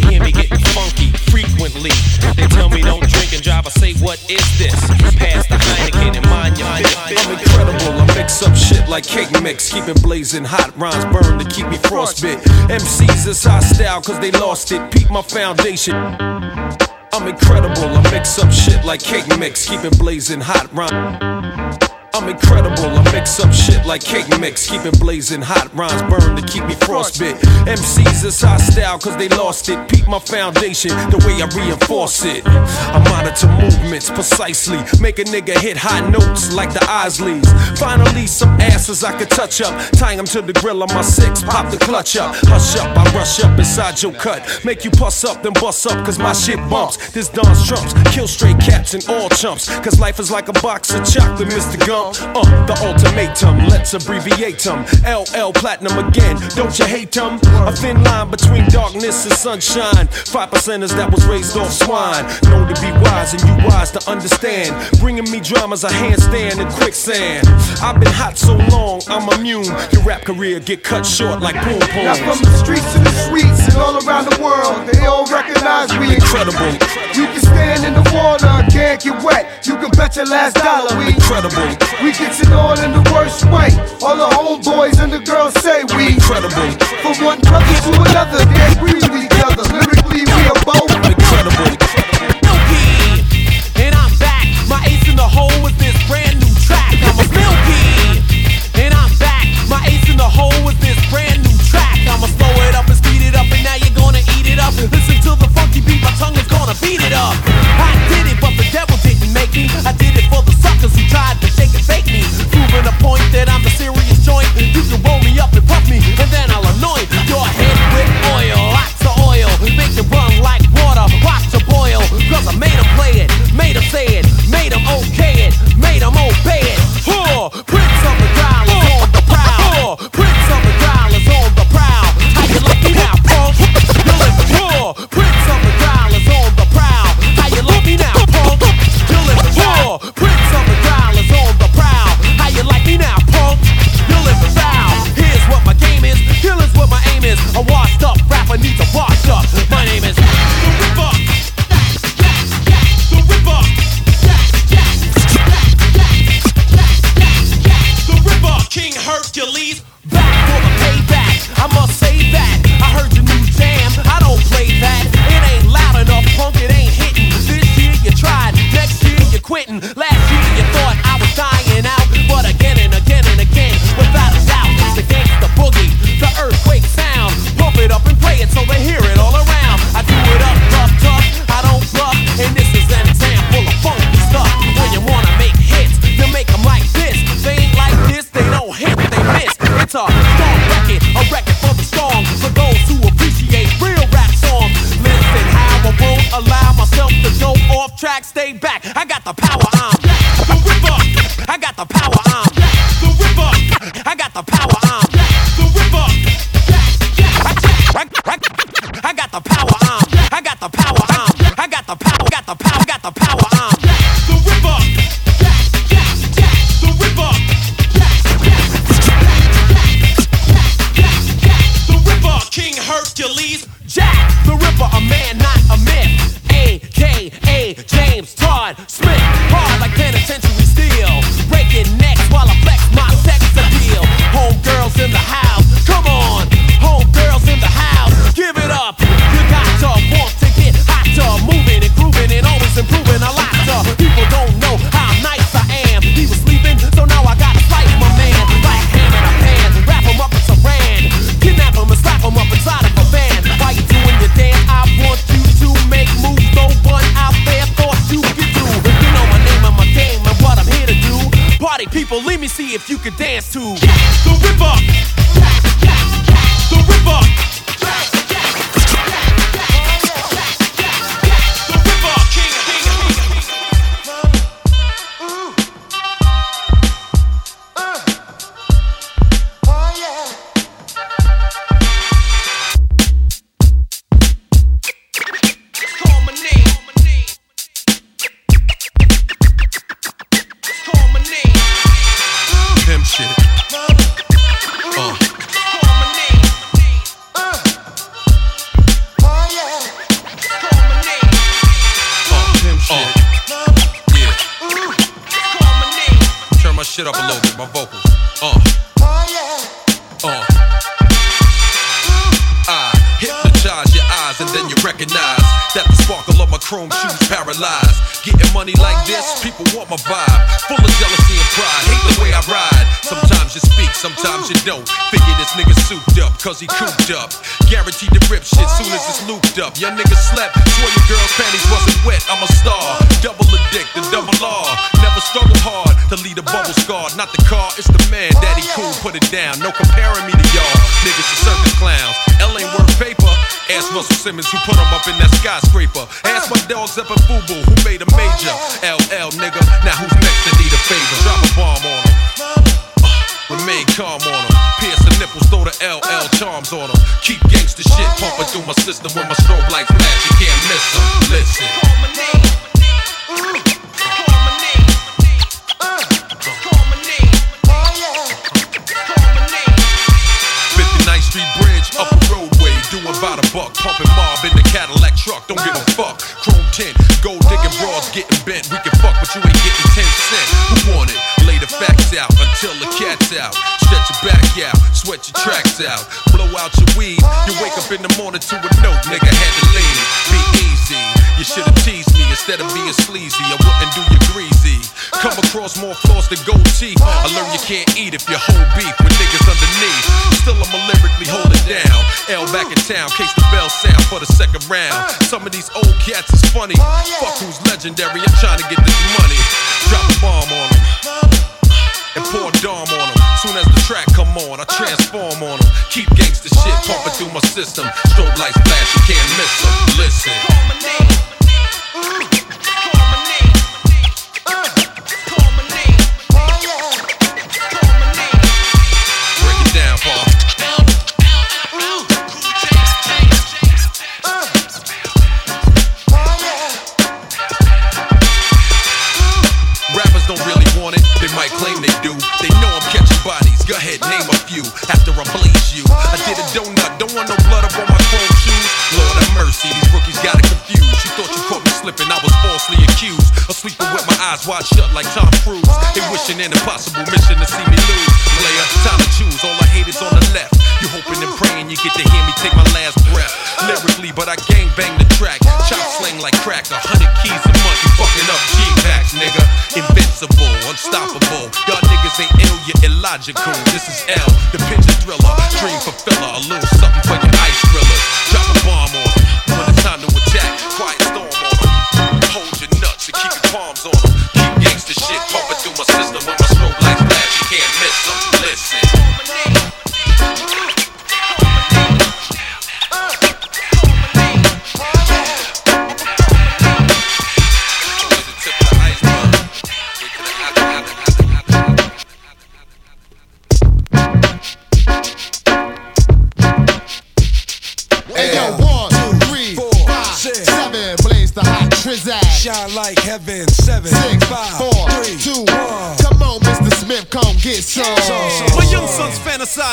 [0.50, 1.92] getting funky frequently.
[2.36, 4.76] They tell me don't drink and drive, I say, what is this?
[5.16, 6.68] Pass the Heineken and mind your.
[6.68, 8.02] I'm incredible.
[8.02, 9.72] I mix up shit like cake mix.
[9.72, 10.76] Keep it blazing hot.
[10.78, 12.38] Rhymes burn to keep me frostbit.
[12.68, 14.92] MCs is hostile cause they lost it.
[14.92, 15.96] Peep my foundation.
[15.96, 17.86] I'm incredible.
[17.86, 19.68] I mix up shit like cake mix.
[19.68, 20.72] Keep it blazing hot.
[20.74, 21.99] Rhyme.
[22.14, 24.70] I'm incredible, I mix up shit like cake mix.
[24.70, 27.36] Keep it blazing hot, rhymes burn to keep me frostbit.
[27.66, 29.78] MCs is hostile cause they lost it.
[29.90, 32.46] Peep my foundation, the way I reinforce it.
[32.48, 37.46] I monitor movements precisely, make a nigga hit high notes like the Isleys.
[37.78, 39.74] Finally, some asses I could touch up.
[39.92, 42.36] Tie them to the grill on my six, pop the clutch up.
[42.46, 44.42] Hush up, I rush up inside your cut.
[44.66, 47.12] Make you puss up, then bust up cause my shit bumps.
[47.12, 49.70] This Don's trumps, kill straight cats and all chumps.
[49.80, 51.78] Cause life is like a box of chocolate, Mr.
[51.86, 52.36] Gump chump.
[52.36, 54.86] Uh, the ultimatum, let's abbreviate them.
[55.04, 57.40] LL Platinum again, don't you hate them?
[57.68, 60.08] A thin line between darkness and sunshine.
[60.08, 62.24] Five percenters that was raised off swine.
[62.50, 64.76] Known to be wise and you wise to understand.
[65.00, 67.48] Bringing me dramas, a handstand in quicksand.
[67.82, 69.66] I've been hot so long, I'm immune.
[69.92, 72.04] Your rap career get cut short like pool pool.
[72.04, 75.92] Now from the streets to the streets and all around the world, they all recognize
[75.98, 76.72] we incredible.
[77.16, 77.79] You can stand
[78.98, 79.68] get wet.
[79.68, 81.68] You can bet your last dollar we incredible.
[82.02, 83.70] We get it on in the worst way.
[84.02, 86.72] All the homeboys and the girls say we incredible.
[87.06, 89.29] From one brother to another, they agree we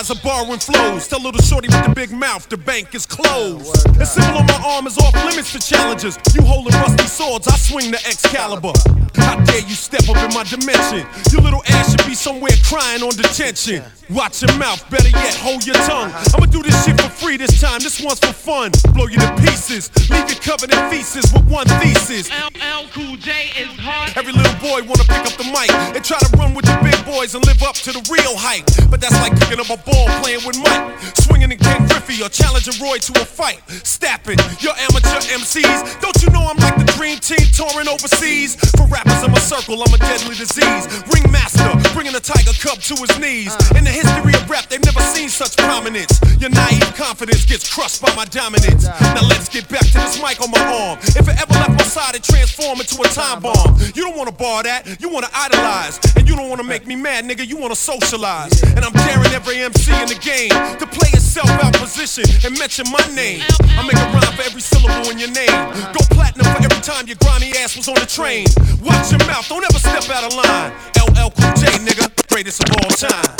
[0.06, 1.08] fantasize of borrowing flows.
[1.08, 3.88] Tell little shorty with the big mouth, the bank is closed.
[3.96, 6.18] The symbol on my arm is off limits to challenges.
[6.34, 8.72] You holding rusty swords, I swing the Excalibur.
[9.16, 11.08] How dare you step up in my dimension?
[11.32, 13.82] Your little ass should be somewhere crying on detention.
[14.10, 16.12] Watch your mouth, better yet, hold your tongue.
[16.34, 18.72] I'ma do this shit for free this time, this one's for fun.
[18.92, 22.28] Blow you to pieces, leave you covered in feces with one thesis.
[22.28, 24.12] LL Cool J is hard.
[24.16, 26.96] Every little boy wanna pick up the mic and try to run with the big
[27.04, 28.68] boys and live up to the real hype.
[28.90, 32.28] But that's like picking up a ball playing with Mike, swinging in Ken Griffey or
[32.28, 33.62] challenging Roy to a fight.
[33.86, 36.00] Stapping your amateur MCs.
[36.02, 38.58] Don't you know I'm like the dream team touring overseas?
[38.74, 40.90] For rappers in my circle, I'm a deadly disease.
[41.14, 43.54] Ringmaster, bringing the Tiger Cub to his knees.
[43.78, 46.18] In the history of rap, they've never seen such prominence.
[46.42, 48.90] Your naive confidence gets crushed by my dominance.
[49.14, 50.98] Now let's get back to this mic on my arm.
[51.14, 53.78] If it ever left my side, it transformed into a time bomb.
[53.94, 56.00] You don't wanna bar that, you wanna idolize.
[56.16, 58.60] And you don't wanna make me mad, nigga, you wanna socialize.
[58.74, 62.86] And I'm daring every MC in the game to play itself out position and mention
[62.90, 63.42] my name.
[63.76, 65.52] I make a rhyme for every syllable in your name.
[65.92, 68.46] Go platinum for every time your grimy ass was on the train.
[68.82, 70.72] Watch your mouth, don't ever step out of line.
[70.96, 73.36] LL Cool J, nigga, greatest of all time.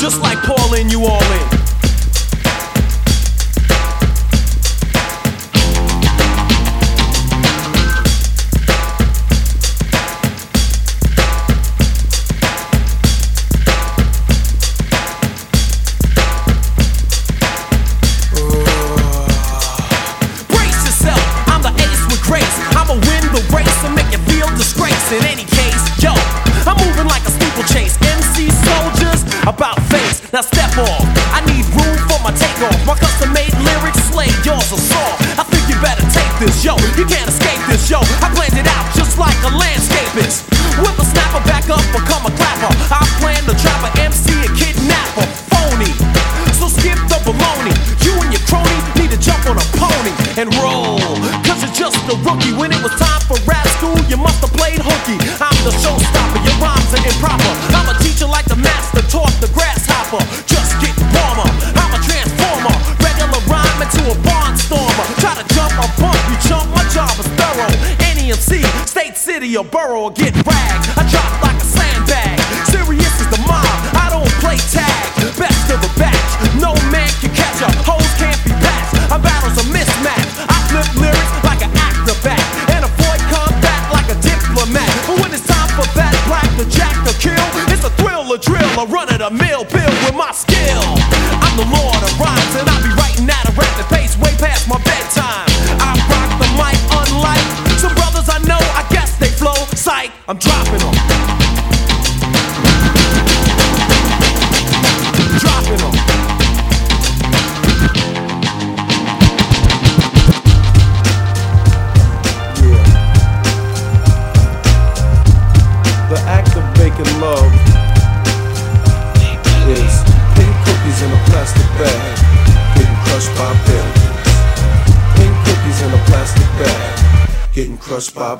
[0.00, 1.75] Just like Paul and you all in.
[29.46, 30.20] About face.
[30.34, 31.06] Now step off.
[31.30, 32.74] I need room for my takeoff.
[32.82, 35.22] My custom made lyrics slay yours are soft.
[35.38, 36.74] I think you better take this, yo.
[36.98, 38.02] You can't escape this, yo.
[38.22, 40.50] I planned it out just like a landscapist.
[40.82, 42.70] Whip a snapper back up, become a clapper.
[42.90, 45.26] I plan to trap a MC and kidnapper.
[45.54, 45.94] Phony.
[46.58, 47.74] So skip the baloney.
[48.02, 50.12] You and your crony need to jump on a pony
[50.42, 50.98] and roll.
[51.46, 52.50] Cause you're just a rookie.
[52.58, 55.22] When it was time for rap school, you must have played hooky.
[55.38, 57.52] I'm the showstopper, your rhymes are improper.
[57.78, 58.75] I'm a teacher like the master
[59.16, 60.20] taught the grasshopper.
[60.44, 61.48] Just get warmer.
[61.80, 62.76] I'm a transformer.
[63.00, 65.04] Regular rhyme into a barnstormer.
[65.24, 66.68] Try to jump a bump, you chump.
[66.76, 67.72] My job is thorough.
[68.12, 70.84] Any MC, state, city, or borough, or get ragged.
[71.00, 72.36] I drop like a sandbag.
[72.68, 73.76] Serious is the mob.
[73.96, 75.00] I don't play tag.
[75.40, 76.30] Best of the batch.
[76.60, 77.72] No man can catch up.
[77.88, 79.00] Hoes can't be patched.
[79.12, 80.44] Our battles are mismatched.
[80.44, 81.15] I flip lyrics
[88.76, 88.86] drill.
[88.86, 90.82] A run of the mill bill with my skill.
[91.40, 94.68] I'm the lord of rhymes and I be writing at a rapid pace way past
[94.68, 95.25] my bedtime.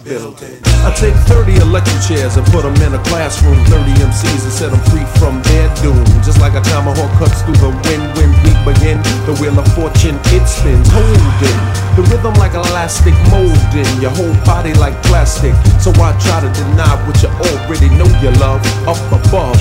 [0.05, 0.61] Buildings.
[0.85, 3.57] I take 30 electric chairs and put them in a classroom.
[3.67, 6.05] 30 MCs and set them free from their doom.
[6.25, 8.99] Just like a tomahawk cuts through the wind when we begin.
[9.25, 11.59] The wheel of fortune, it spins, holding
[11.97, 15.55] the rhythm like elastic, molding your whole body like plastic.
[15.81, 19.59] So I try to deny what you already know you love up above.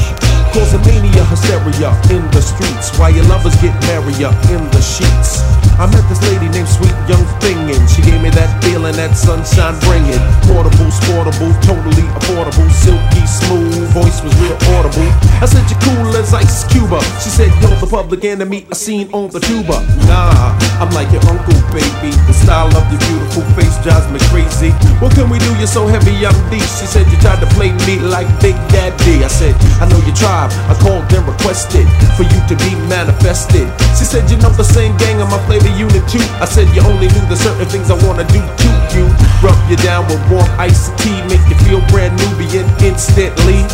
[0.51, 5.64] Causing mania, hysteria in the streets while your lovers get merrier in the sheets.
[5.75, 9.11] I met this lady named Sweet Young Thing and she gave me that feeling that
[9.19, 10.23] sunshine bringing.
[10.47, 15.11] Portable, sportable, totally affordable, silky smooth, voice was real audible.
[15.43, 17.03] I said you're cool as Ice Cuba.
[17.19, 19.83] She said you're the public enemy I seen on the tuba.
[20.07, 22.15] Nah, I'm like your uncle, baby.
[22.23, 24.71] The style of your beautiful face drives me crazy.
[25.03, 25.51] What can we do?
[25.59, 26.63] You're so heavy, I'm deep.
[26.79, 29.27] She said you tried to play me like Big Daddy.
[29.27, 29.51] I said
[29.83, 30.55] I know you tried.
[30.71, 31.83] I called and requested
[32.15, 33.67] for you to be manifested.
[33.99, 36.23] She said you know the same gang of my flavor unit too.
[36.41, 39.05] I said you only knew the certain things I wanna do to you.
[39.41, 43.65] Rub you down with warm iced tea, make you feel brand new, begin instantly.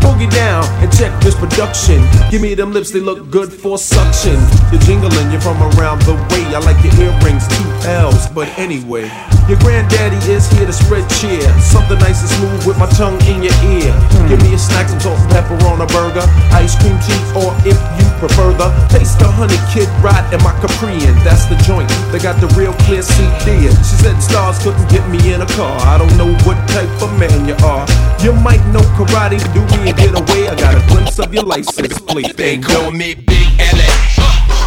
[0.00, 2.02] Boogie down and check this production.
[2.30, 4.38] Give me them lips, they look good for suction.
[4.70, 6.44] You're jingling, you're from around the way.
[6.54, 9.10] I like your earrings, two L's, but anyway.
[9.48, 11.40] Your granddaddy is here to spread cheer.
[11.58, 13.96] Something nice and smooth with my tongue in your ear.
[14.28, 16.26] Give me a snack, some salt and pepper on a burger.
[16.52, 20.52] Ice cream cheese, or if you prefer the taste of honey kid ride in my
[20.60, 21.16] Caprian.
[21.24, 21.88] That's the joint.
[22.12, 23.72] They got the real clear CD.
[23.72, 25.80] She said stars couldn't get me in a car.
[25.88, 27.88] I don't know what type of man you are.
[28.20, 30.48] You might know karate, do me and get away.
[30.48, 32.36] I got a glimpse of your license plate.
[32.36, 33.88] They call me Big L.A.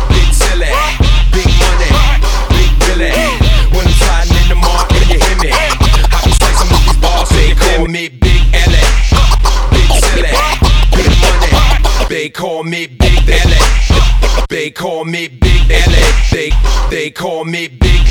[0.09, 0.71] Big Silly,
[1.31, 1.89] Big Money,
[2.49, 3.11] Big Billy.
[3.73, 5.49] When I'm sliding in the market, you hear me.
[5.53, 8.83] I be slicing with these balls, they call me Big L.A.
[9.71, 10.33] Big Silly,
[10.97, 11.51] Big Money.
[12.09, 13.61] They call me Big L.A.
[14.49, 16.05] They call me Big L.A.
[16.31, 16.51] They,
[16.89, 18.07] they call me Big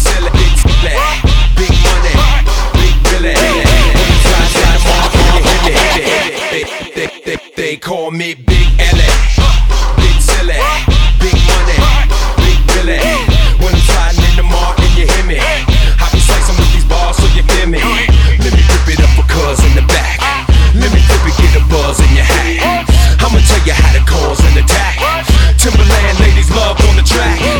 [0.00, 0.96] Silly, Big Silly,
[1.58, 2.14] Big Money,
[2.80, 3.34] Big Billy.
[3.34, 4.63] When I'm sliding
[7.24, 8.68] They, they, call me Big.
[8.76, 10.60] Big Silly,
[11.18, 11.78] Big Money,
[12.38, 12.98] Big Billy.
[13.58, 14.46] When I'm sliding in the
[14.94, 15.38] you hear me.
[15.40, 16.84] I be slicing with these
[17.16, 17.80] so you feel me.
[17.80, 19.16] Let me rip it up
[19.64, 20.20] in the back.
[20.74, 22.86] Let me it, get a buzz in your hat.
[23.24, 25.26] I'ma tell you how to cause an attack.
[25.58, 27.53] Timberland ladies love on the track.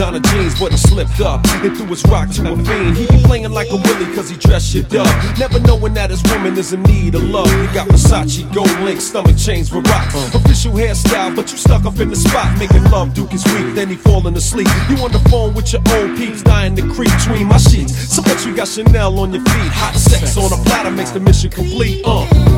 [0.00, 2.96] Donna jeans, but he slipped up and threw his rock to a fiend.
[2.96, 5.06] He be playing like a willy cause he dressed shit up.
[5.38, 7.50] Never knowing that his woman is in need of love.
[7.50, 10.14] He got Versace, gold link, stomach chains with rocks.
[10.34, 12.58] Official hairstyle, but you stuck up in the spot.
[12.58, 14.68] Making love, Duke is weak, then he falling asleep.
[14.88, 17.92] You on the phone with your old peeps, dying to creep between my sheets.
[18.08, 19.72] So what you got Chanel on your feet?
[19.84, 22.00] Hot sex on a platter makes the mission complete.
[22.06, 22.49] Uh.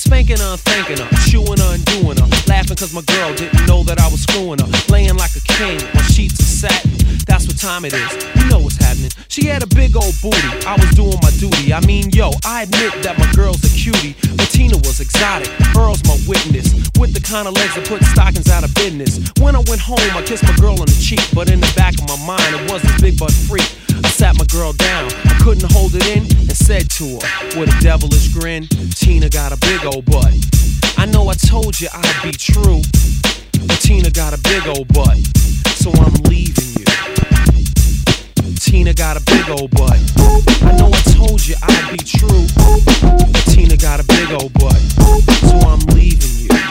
[0.00, 2.28] Spanking her thanking her, chewing her and doing her.
[2.48, 4.68] Laughing cause my girl didn't know that I was screwing her.
[4.88, 6.96] Laying like a king on sheets of satin.
[7.28, 8.10] That's what time it is.
[8.40, 9.12] You know what's happening.
[9.28, 10.50] She had a big old booty.
[10.64, 11.72] I was doing my duty.
[11.72, 14.16] I mean, yo, I admit that my girl's a cutie.
[14.34, 15.52] But Tina was exotic.
[15.76, 16.72] Earl's my witness.
[16.98, 19.20] With the kind of legs that put stockings out of business.
[19.38, 21.22] When I went home, I kissed my girl on the cheek.
[21.34, 23.68] But in the back of my mind, it was this big butt freak.
[24.02, 25.12] I sat my girl down.
[25.40, 29.56] Couldn't hold it in and said to her with a devilish grin, Tina got a
[29.56, 30.32] big old butt.
[30.98, 32.82] I know I told you I'd be true.
[33.66, 35.16] But Tina got a big old butt.
[35.80, 36.84] So I'm leaving you.
[38.60, 39.98] Tina got a big old butt.
[40.62, 42.46] I know I told you I'd be true.
[43.00, 44.76] But Tina got a big old butt.
[45.48, 46.69] So I'm leaving you.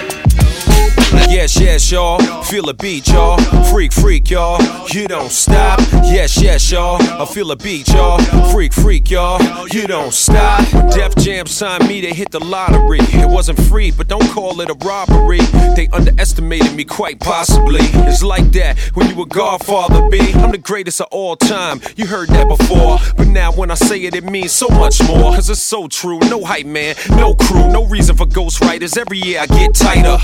[1.30, 2.20] Yes, yes, y'all.
[2.44, 3.38] Feel a beat, y'all.
[3.66, 4.60] Freak, freak, y'all.
[4.90, 5.80] You don't stop.
[6.03, 7.02] Yes, yes, y'all.
[7.02, 8.20] I feel a beat, y'all.
[8.52, 9.40] Freak, freak, y'all.
[9.70, 10.61] You don't stop.
[10.91, 12.99] Def Jam signed me, to hit the lottery.
[13.02, 15.40] It wasn't free, but don't call it a robbery.
[15.76, 17.82] They underestimated me quite possibly.
[17.82, 20.20] It's like that when you a Godfather, B.
[20.34, 21.82] I'm the greatest of all time.
[21.95, 22.98] You heard that before.
[23.18, 25.36] But now when I say it, it means so much more.
[25.36, 26.20] Cause it's so true.
[26.22, 26.95] No hype, man.
[27.11, 27.72] No crew.
[27.72, 28.98] No reason for ghostwriters.
[28.98, 30.18] Every year I get tighter.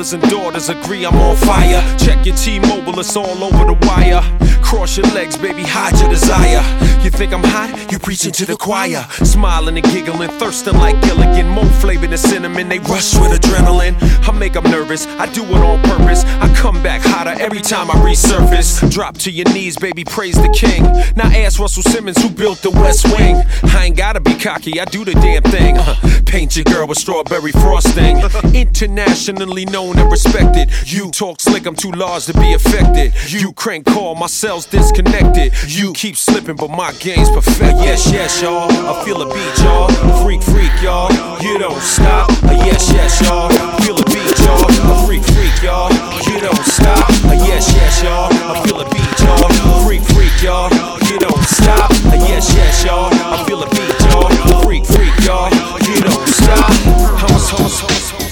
[0.00, 1.98] Mothers and daughters agree I'm on fire.
[1.98, 4.22] Check your T-Mobile, it's all over the wire.
[4.62, 6.62] Cross your legs, baby, hide your desire.
[7.02, 7.90] You think I'm hot?
[7.90, 9.06] You preaching to the choir.
[9.24, 11.48] Smiling and giggling, thirsting like Gilligan.
[11.48, 13.96] More flavor than cinnamon, they rush with adrenaline.
[14.26, 16.24] I make them nervous, I do it on purpose.
[16.24, 18.90] I come back hotter every time I resurface.
[18.90, 20.82] Drop to your knees, baby, praise the king.
[21.16, 23.42] Now ask Russell Simmons who built the West Wing.
[23.74, 25.76] I ain't gotta be cocky, I do the damn thing.
[25.76, 26.22] Huh.
[26.26, 28.18] Paint your girl with strawberry frosting.
[28.54, 30.70] Internationally known and respected.
[30.86, 33.14] You talk slick, I'm too large to be affected.
[33.28, 35.52] You crank call, my cell's disconnected.
[35.66, 37.78] You keep slipping, but my game's perfect.
[37.80, 38.70] Yes, yes, y'all.
[38.70, 39.88] I feel a beat, y'all.
[40.22, 41.10] Freak, freak, y'all.
[41.42, 42.30] You don't stop.
[42.42, 43.50] Yes, yes, y'all.
[43.80, 45.06] Feel a beat, y'all.
[45.06, 45.90] Freak, freak, y'all.
[46.28, 47.08] You don't stop.
[47.46, 48.28] Yes, yes, y'all.
[48.32, 49.48] I feel a beat, y'all.
[49.84, 50.70] Freak, freak, y'all.
[51.10, 51.90] You don't stop.
[52.28, 53.10] Yes, yes, y'all.
[53.12, 54.62] I feel a beat, y'all.
[54.62, 55.50] Freak, freak, y'all.
[55.88, 56.70] You don't stop.
[57.20, 58.29] Hummus, hummus, hummus.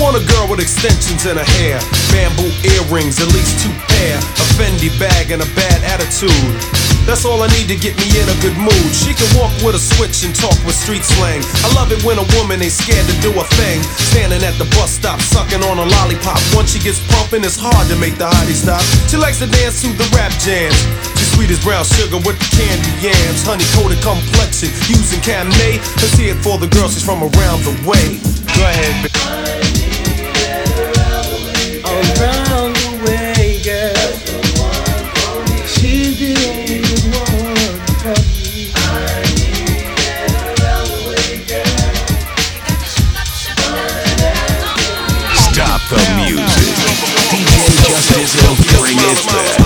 [0.00, 1.80] Want a girl with extensions in her hair,
[2.12, 6.32] bamboo earrings, at least two pair, a Fendi bag, and a bad attitude.
[7.06, 8.90] That's all I need to get me in a good mood.
[8.90, 11.38] She can walk with a switch and talk with street slang.
[11.62, 13.78] I love it when a woman ain't scared to do a thing.
[14.10, 16.42] Standing at the bus stop, sucking on a lollipop.
[16.52, 18.82] Once she gets pumping, it's hard to make the hottie stop.
[19.06, 21.15] She likes to dance to the rap jams.
[21.36, 23.44] She's sweet as brown sugar with the candy yams.
[23.44, 25.84] Honey coated complexion, using Cabernet.
[26.00, 28.16] Let's hear it for the girls, she's from around the way.
[28.56, 29.12] Go ahead, bitch.
[31.84, 33.92] Around the way, girl.
[35.68, 36.80] She's the only
[37.12, 38.72] one for me.
[45.36, 46.72] Stop the music.
[47.28, 49.65] DJ Justice will bring it back.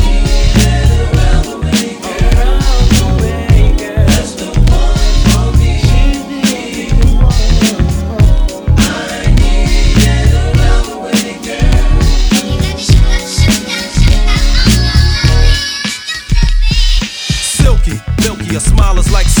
[18.71, 19.40] smilers like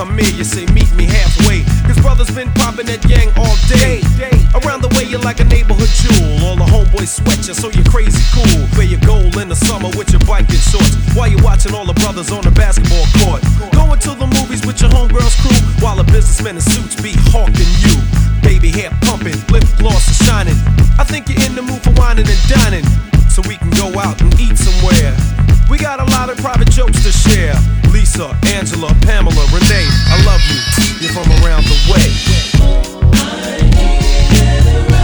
[0.00, 1.60] come here, you say meet me halfway.
[1.84, 4.00] Cause brothers been popping that yang all day.
[4.56, 6.40] Around the way, you're like a neighborhood jewel.
[6.40, 8.64] All the homeboys sweat you, so you're crazy cool.
[8.80, 10.96] Wear your gold in the summer with your biking shorts.
[11.12, 13.44] While you're watching all the brothers on the basketball court.
[13.76, 15.60] Going to the movies with your homegirls crew.
[15.84, 17.92] While the businessmen in suits be hawking you.
[18.40, 20.56] Baby hair pumping, lip gloss is shining.
[20.96, 22.88] I think you're in the mood for whining and dining
[23.30, 25.14] so we can go out and eat somewhere.
[25.70, 27.54] We got a lot of private jokes to share.
[27.92, 30.58] Lisa, Angela, Pamela, Renee, I love you.
[31.00, 32.10] You're from around the way.
[33.12, 33.40] I
[34.70, 34.99] Gangsta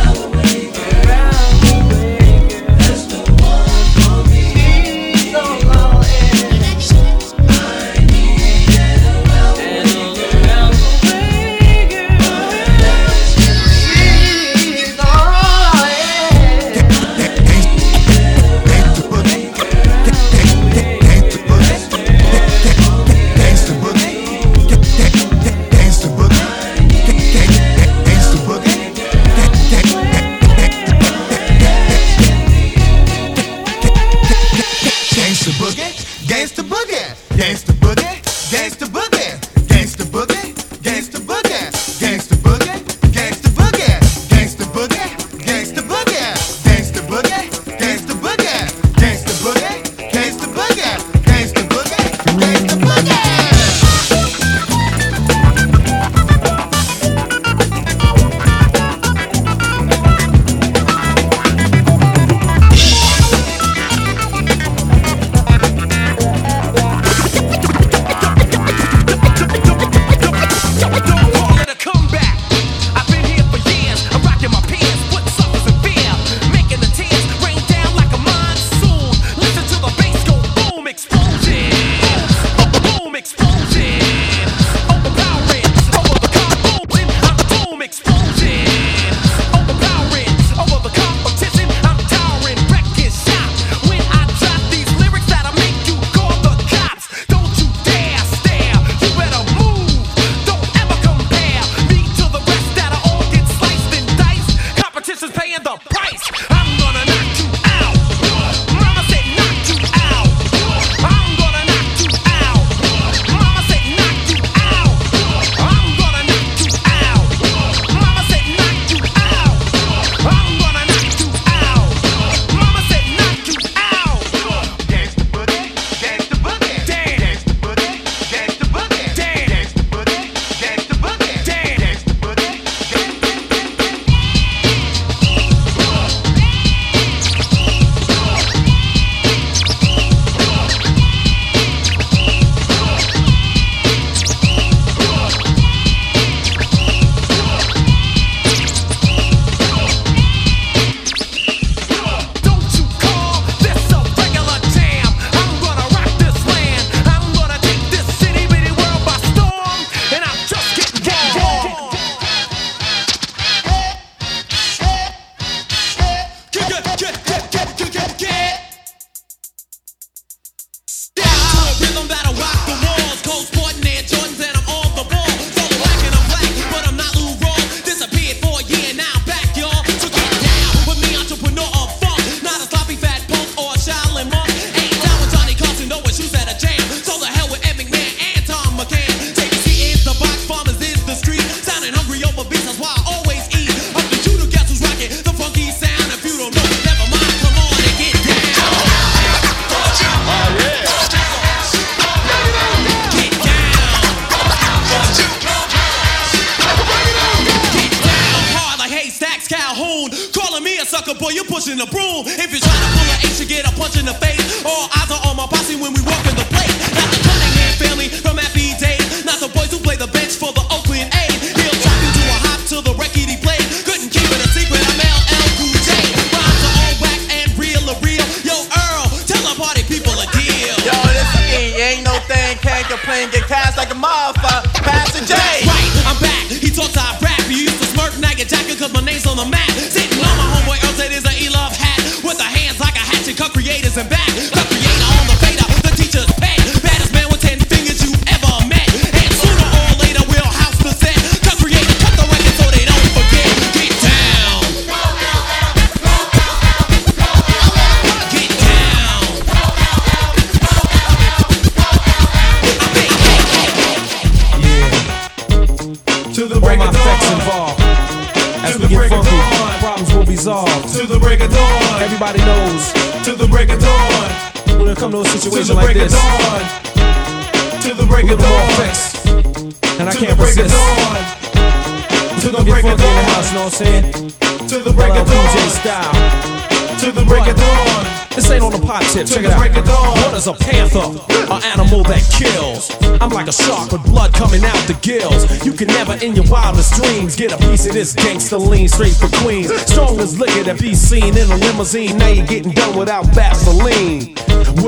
[296.26, 297.36] in your wildest dreams.
[297.36, 299.72] Get a piece of this gangster lean straight for Queens.
[299.82, 302.18] Strong as liquor that be seen in a limousine.
[302.18, 304.35] Now you're getting done without Vaseline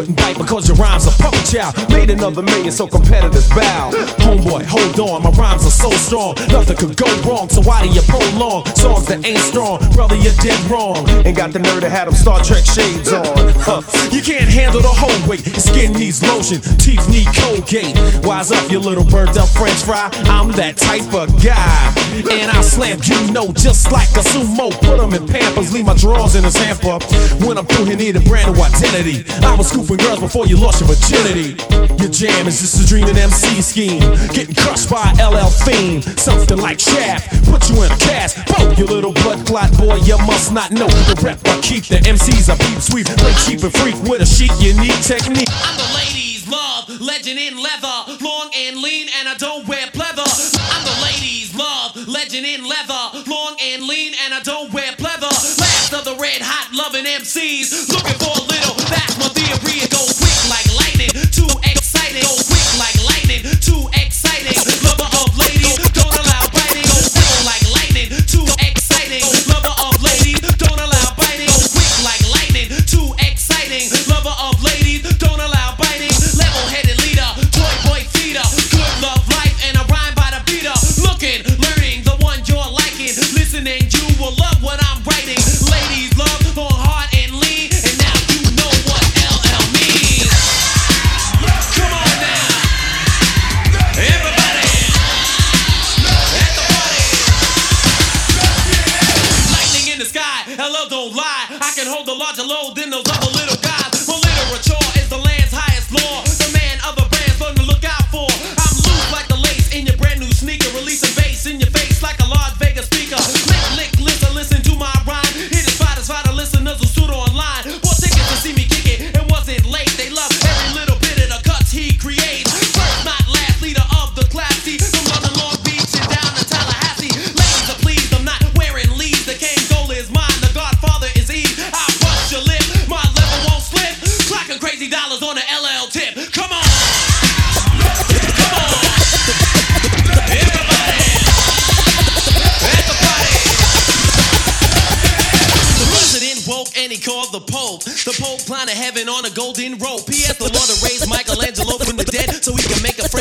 [0.09, 1.75] couldn't bite because your rhymes are puppet child.
[1.91, 3.91] Made another million, so competitors bow.
[4.19, 6.35] Homeboy, hold on, my rhymes are so strong.
[6.49, 9.79] Nothing could go wrong, so why do you prolong songs that ain't strong?
[9.93, 11.09] Brother, you're dead wrong.
[11.27, 13.25] And got the nerve to have them Star Trek shades on.
[13.61, 13.83] Huh.
[14.11, 15.47] You can't handle the whole weight.
[15.47, 17.97] Your skin needs lotion, teeth need Colgate.
[18.25, 20.11] Wise up, you little burnt up French fry.
[20.29, 21.95] I'm that type of guy.
[22.19, 24.71] And I slam you know just like a sumo.
[24.81, 26.99] Put them in pampers, leave my drawers in a hamper.
[27.45, 29.25] When I'm through, he need a brand new identity.
[29.45, 31.59] I was scooping girls before you lost your virginity.
[31.99, 34.01] Your jam is just a dreaming MC scheme.
[34.33, 37.45] Getting crushed by LL Fiend, something like Shaft.
[37.51, 40.89] Put you in a cast, boom, you little blood clot boy, you must not know.
[41.11, 42.81] The rep I keep, the MCs I peep.
[42.81, 43.07] sweet.
[43.19, 45.51] Play cheap and freak with a chic, unique technique.
[45.51, 50.27] I'm the ladies' love, legend in leather, long and lean, and I don't wear pleather.
[50.71, 55.33] I'm the ladies' love, legend in leather, long and lean, and I don't wear pleather.
[55.59, 58.38] Last of the red hot loving MCs, looking for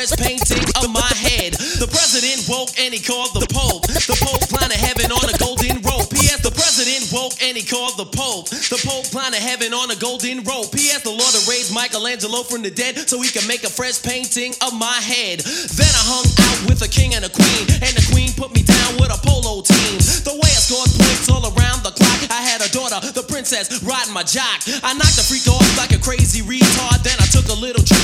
[0.07, 1.53] large painting of my head.
[1.79, 3.87] The president woke and he called the Pope.
[3.87, 6.07] The Pope climbed to heaven on a golden rope.
[6.11, 6.39] P.S.
[6.43, 8.49] The president woke and he called the Pope.
[8.49, 10.71] The Pope climbed to heaven on a golden rope.
[10.71, 11.03] P.S.
[11.03, 14.71] The Lord raised Michelangelo from the dead so he can make a fresh painting of
[14.77, 15.43] my head.
[15.75, 18.63] Then I hung out with a king and a queen, and the queen put me
[18.63, 19.99] down with a polo team.
[20.23, 23.71] The way I scored points all around the clock, I had a daughter, the princess,
[23.83, 24.63] riding my jock.
[24.83, 27.96] I knocked the freak off like a crazy retard, then I took a little trip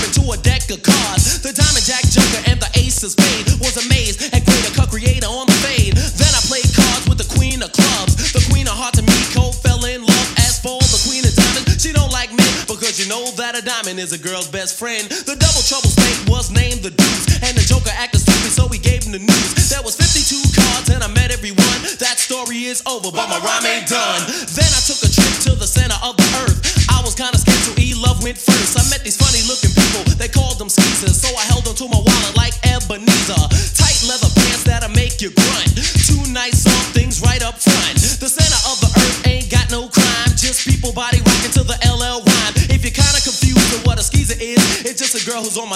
[0.73, 1.39] of cards.
[1.45, 5.29] The Diamond Jack Joker and the Ace of Spades was amazed at greater Cut Creator
[5.29, 5.93] on the fade.
[5.93, 8.33] Then I played cards with the Queen of Clubs.
[8.33, 10.27] The Queen of Hearts and me cold fell in love.
[10.41, 13.61] As for the Queen of Diamonds, she don't like me because you know that a
[13.61, 15.05] diamond is a girl's best friend.
[15.05, 18.81] The double trouble spade was named the Deuce, and the Joker acted stupid, so we
[18.81, 19.69] gave him the news.
[19.69, 21.77] There was 52 cards and I met everyone.
[22.01, 24.21] That story is over, but my rhyme ain't done.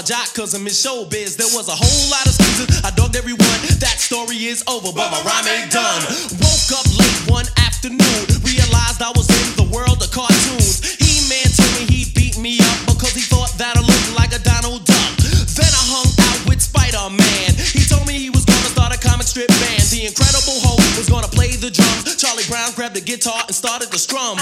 [0.07, 1.35] jock cousin in showbiz.
[1.35, 2.79] There was a whole lot of squeezes.
[2.79, 3.59] I dogged everyone.
[3.83, 5.99] That story is over, but my rhyme ain't done.
[6.39, 10.95] Woke up late one afternoon, realized I was in the world of cartoons.
[10.95, 14.31] He man told me he beat me up because he thought that I looked like
[14.31, 15.11] a Donald Duck.
[15.43, 17.51] Then I hung out with Spider Man.
[17.59, 19.91] He told me he was gonna start a comic strip band.
[19.91, 22.15] The Incredible Hulk was gonna play the drums.
[22.15, 24.39] Charlie Brown grabbed the guitar and started to strum.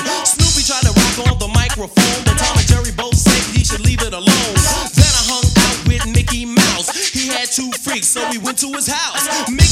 [8.16, 9.65] so we went to his house.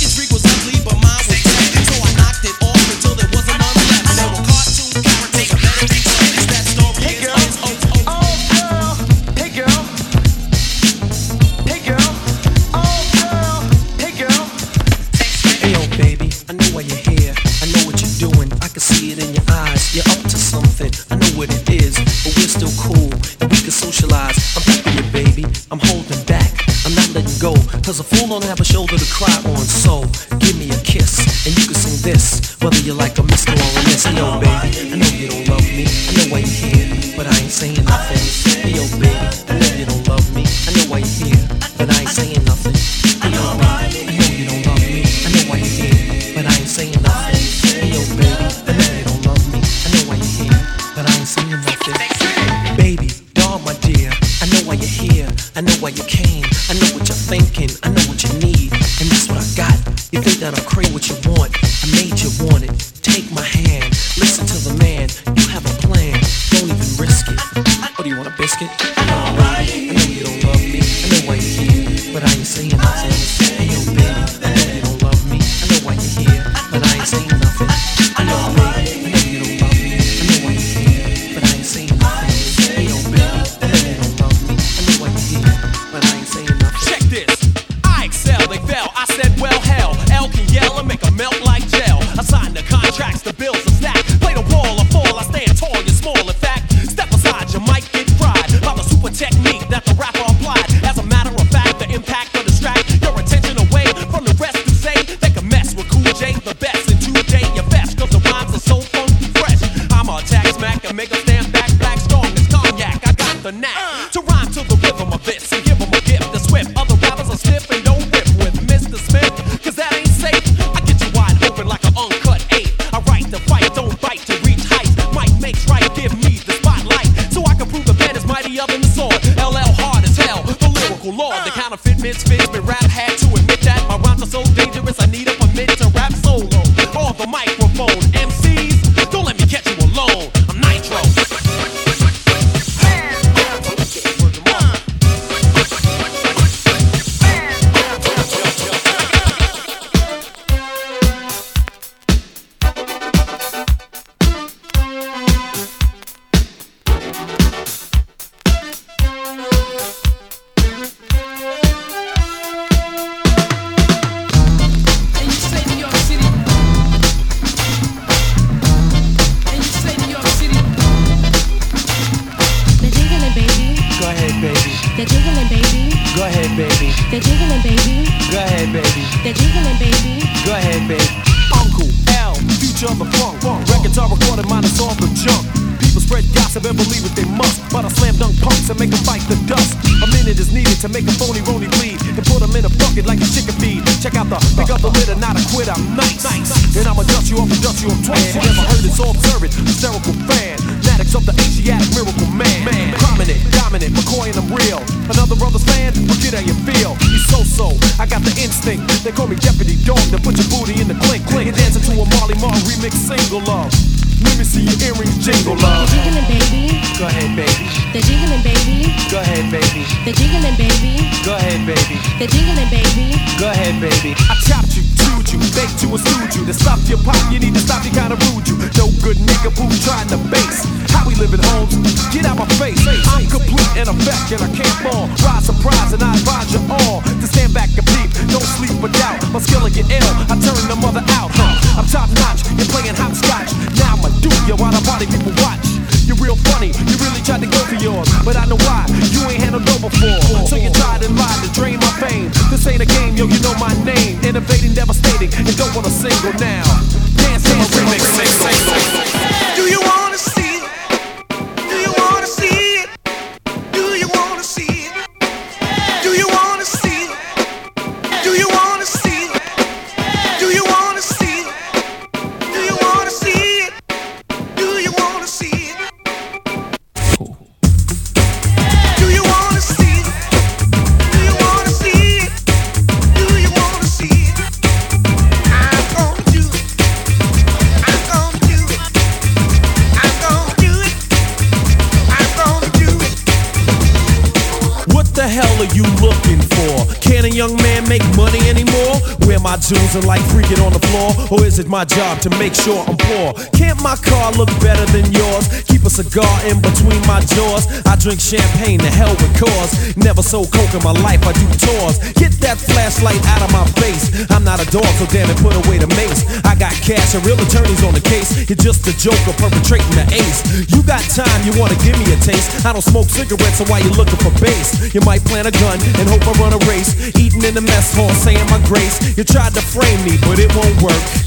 [301.84, 303.34] my job to make sure I'm poor.
[303.52, 305.52] Can't my car look better than yours?
[305.68, 307.68] Keep a cigar in between my jaws.
[307.84, 309.76] I drink champagne to hell with Coors.
[310.00, 312.00] Never sold coke in my life, I do tours.
[312.16, 314.08] Get that flashlight out of my face.
[314.32, 316.24] I'm not a dog, so damn it, put away the mace.
[316.48, 318.32] I got cash and real attorneys on the case.
[318.48, 320.40] You're just a joker perpetrating the ace.
[320.72, 322.64] You got time, you wanna give me a taste.
[322.64, 324.96] I don't smoke cigarettes, so why you looking for base?
[324.96, 326.96] You might plant a gun and hope I run a race.
[327.20, 329.04] Eating in the mess hall, saying my grace.
[329.18, 331.23] You tried to frame me, but it won't work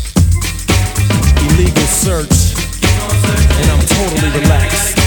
[1.57, 2.53] legal search,
[3.61, 4.99] and I'm totally relaxed.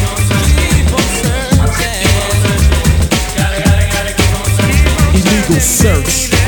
[5.13, 6.38] Illegal search.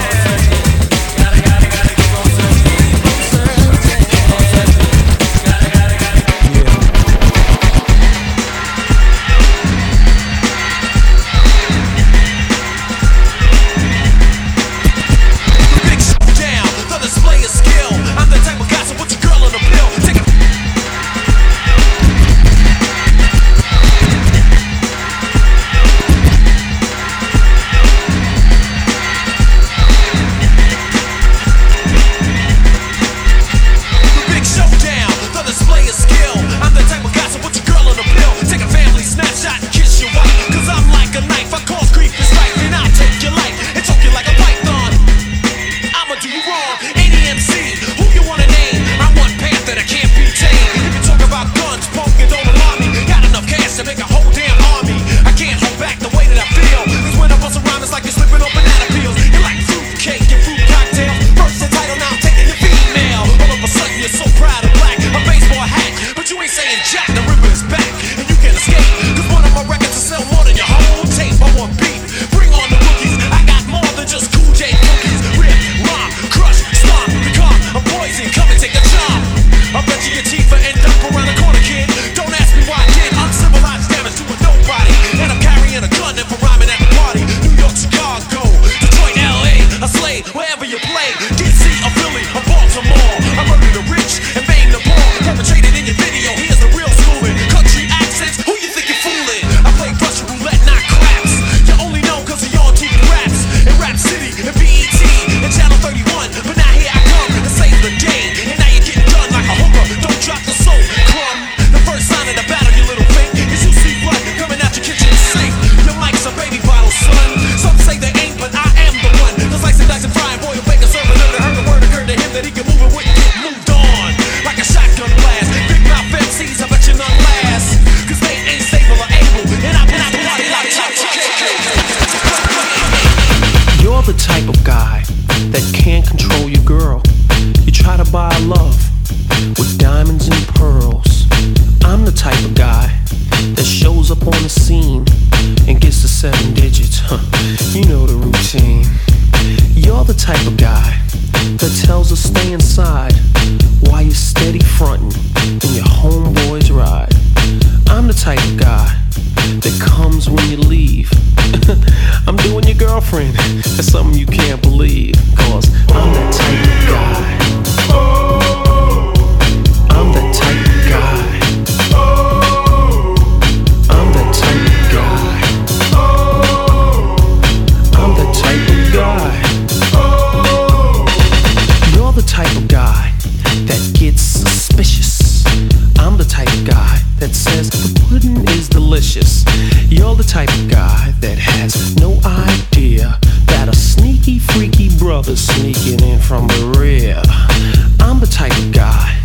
[197.99, 199.19] I'm the type of guy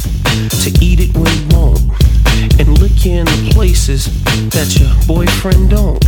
[0.62, 1.80] to eat it when you won't
[2.60, 4.06] and look in the places
[4.50, 6.04] that your boyfriend don't.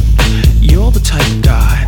[0.60, 1.87] You're the type of guy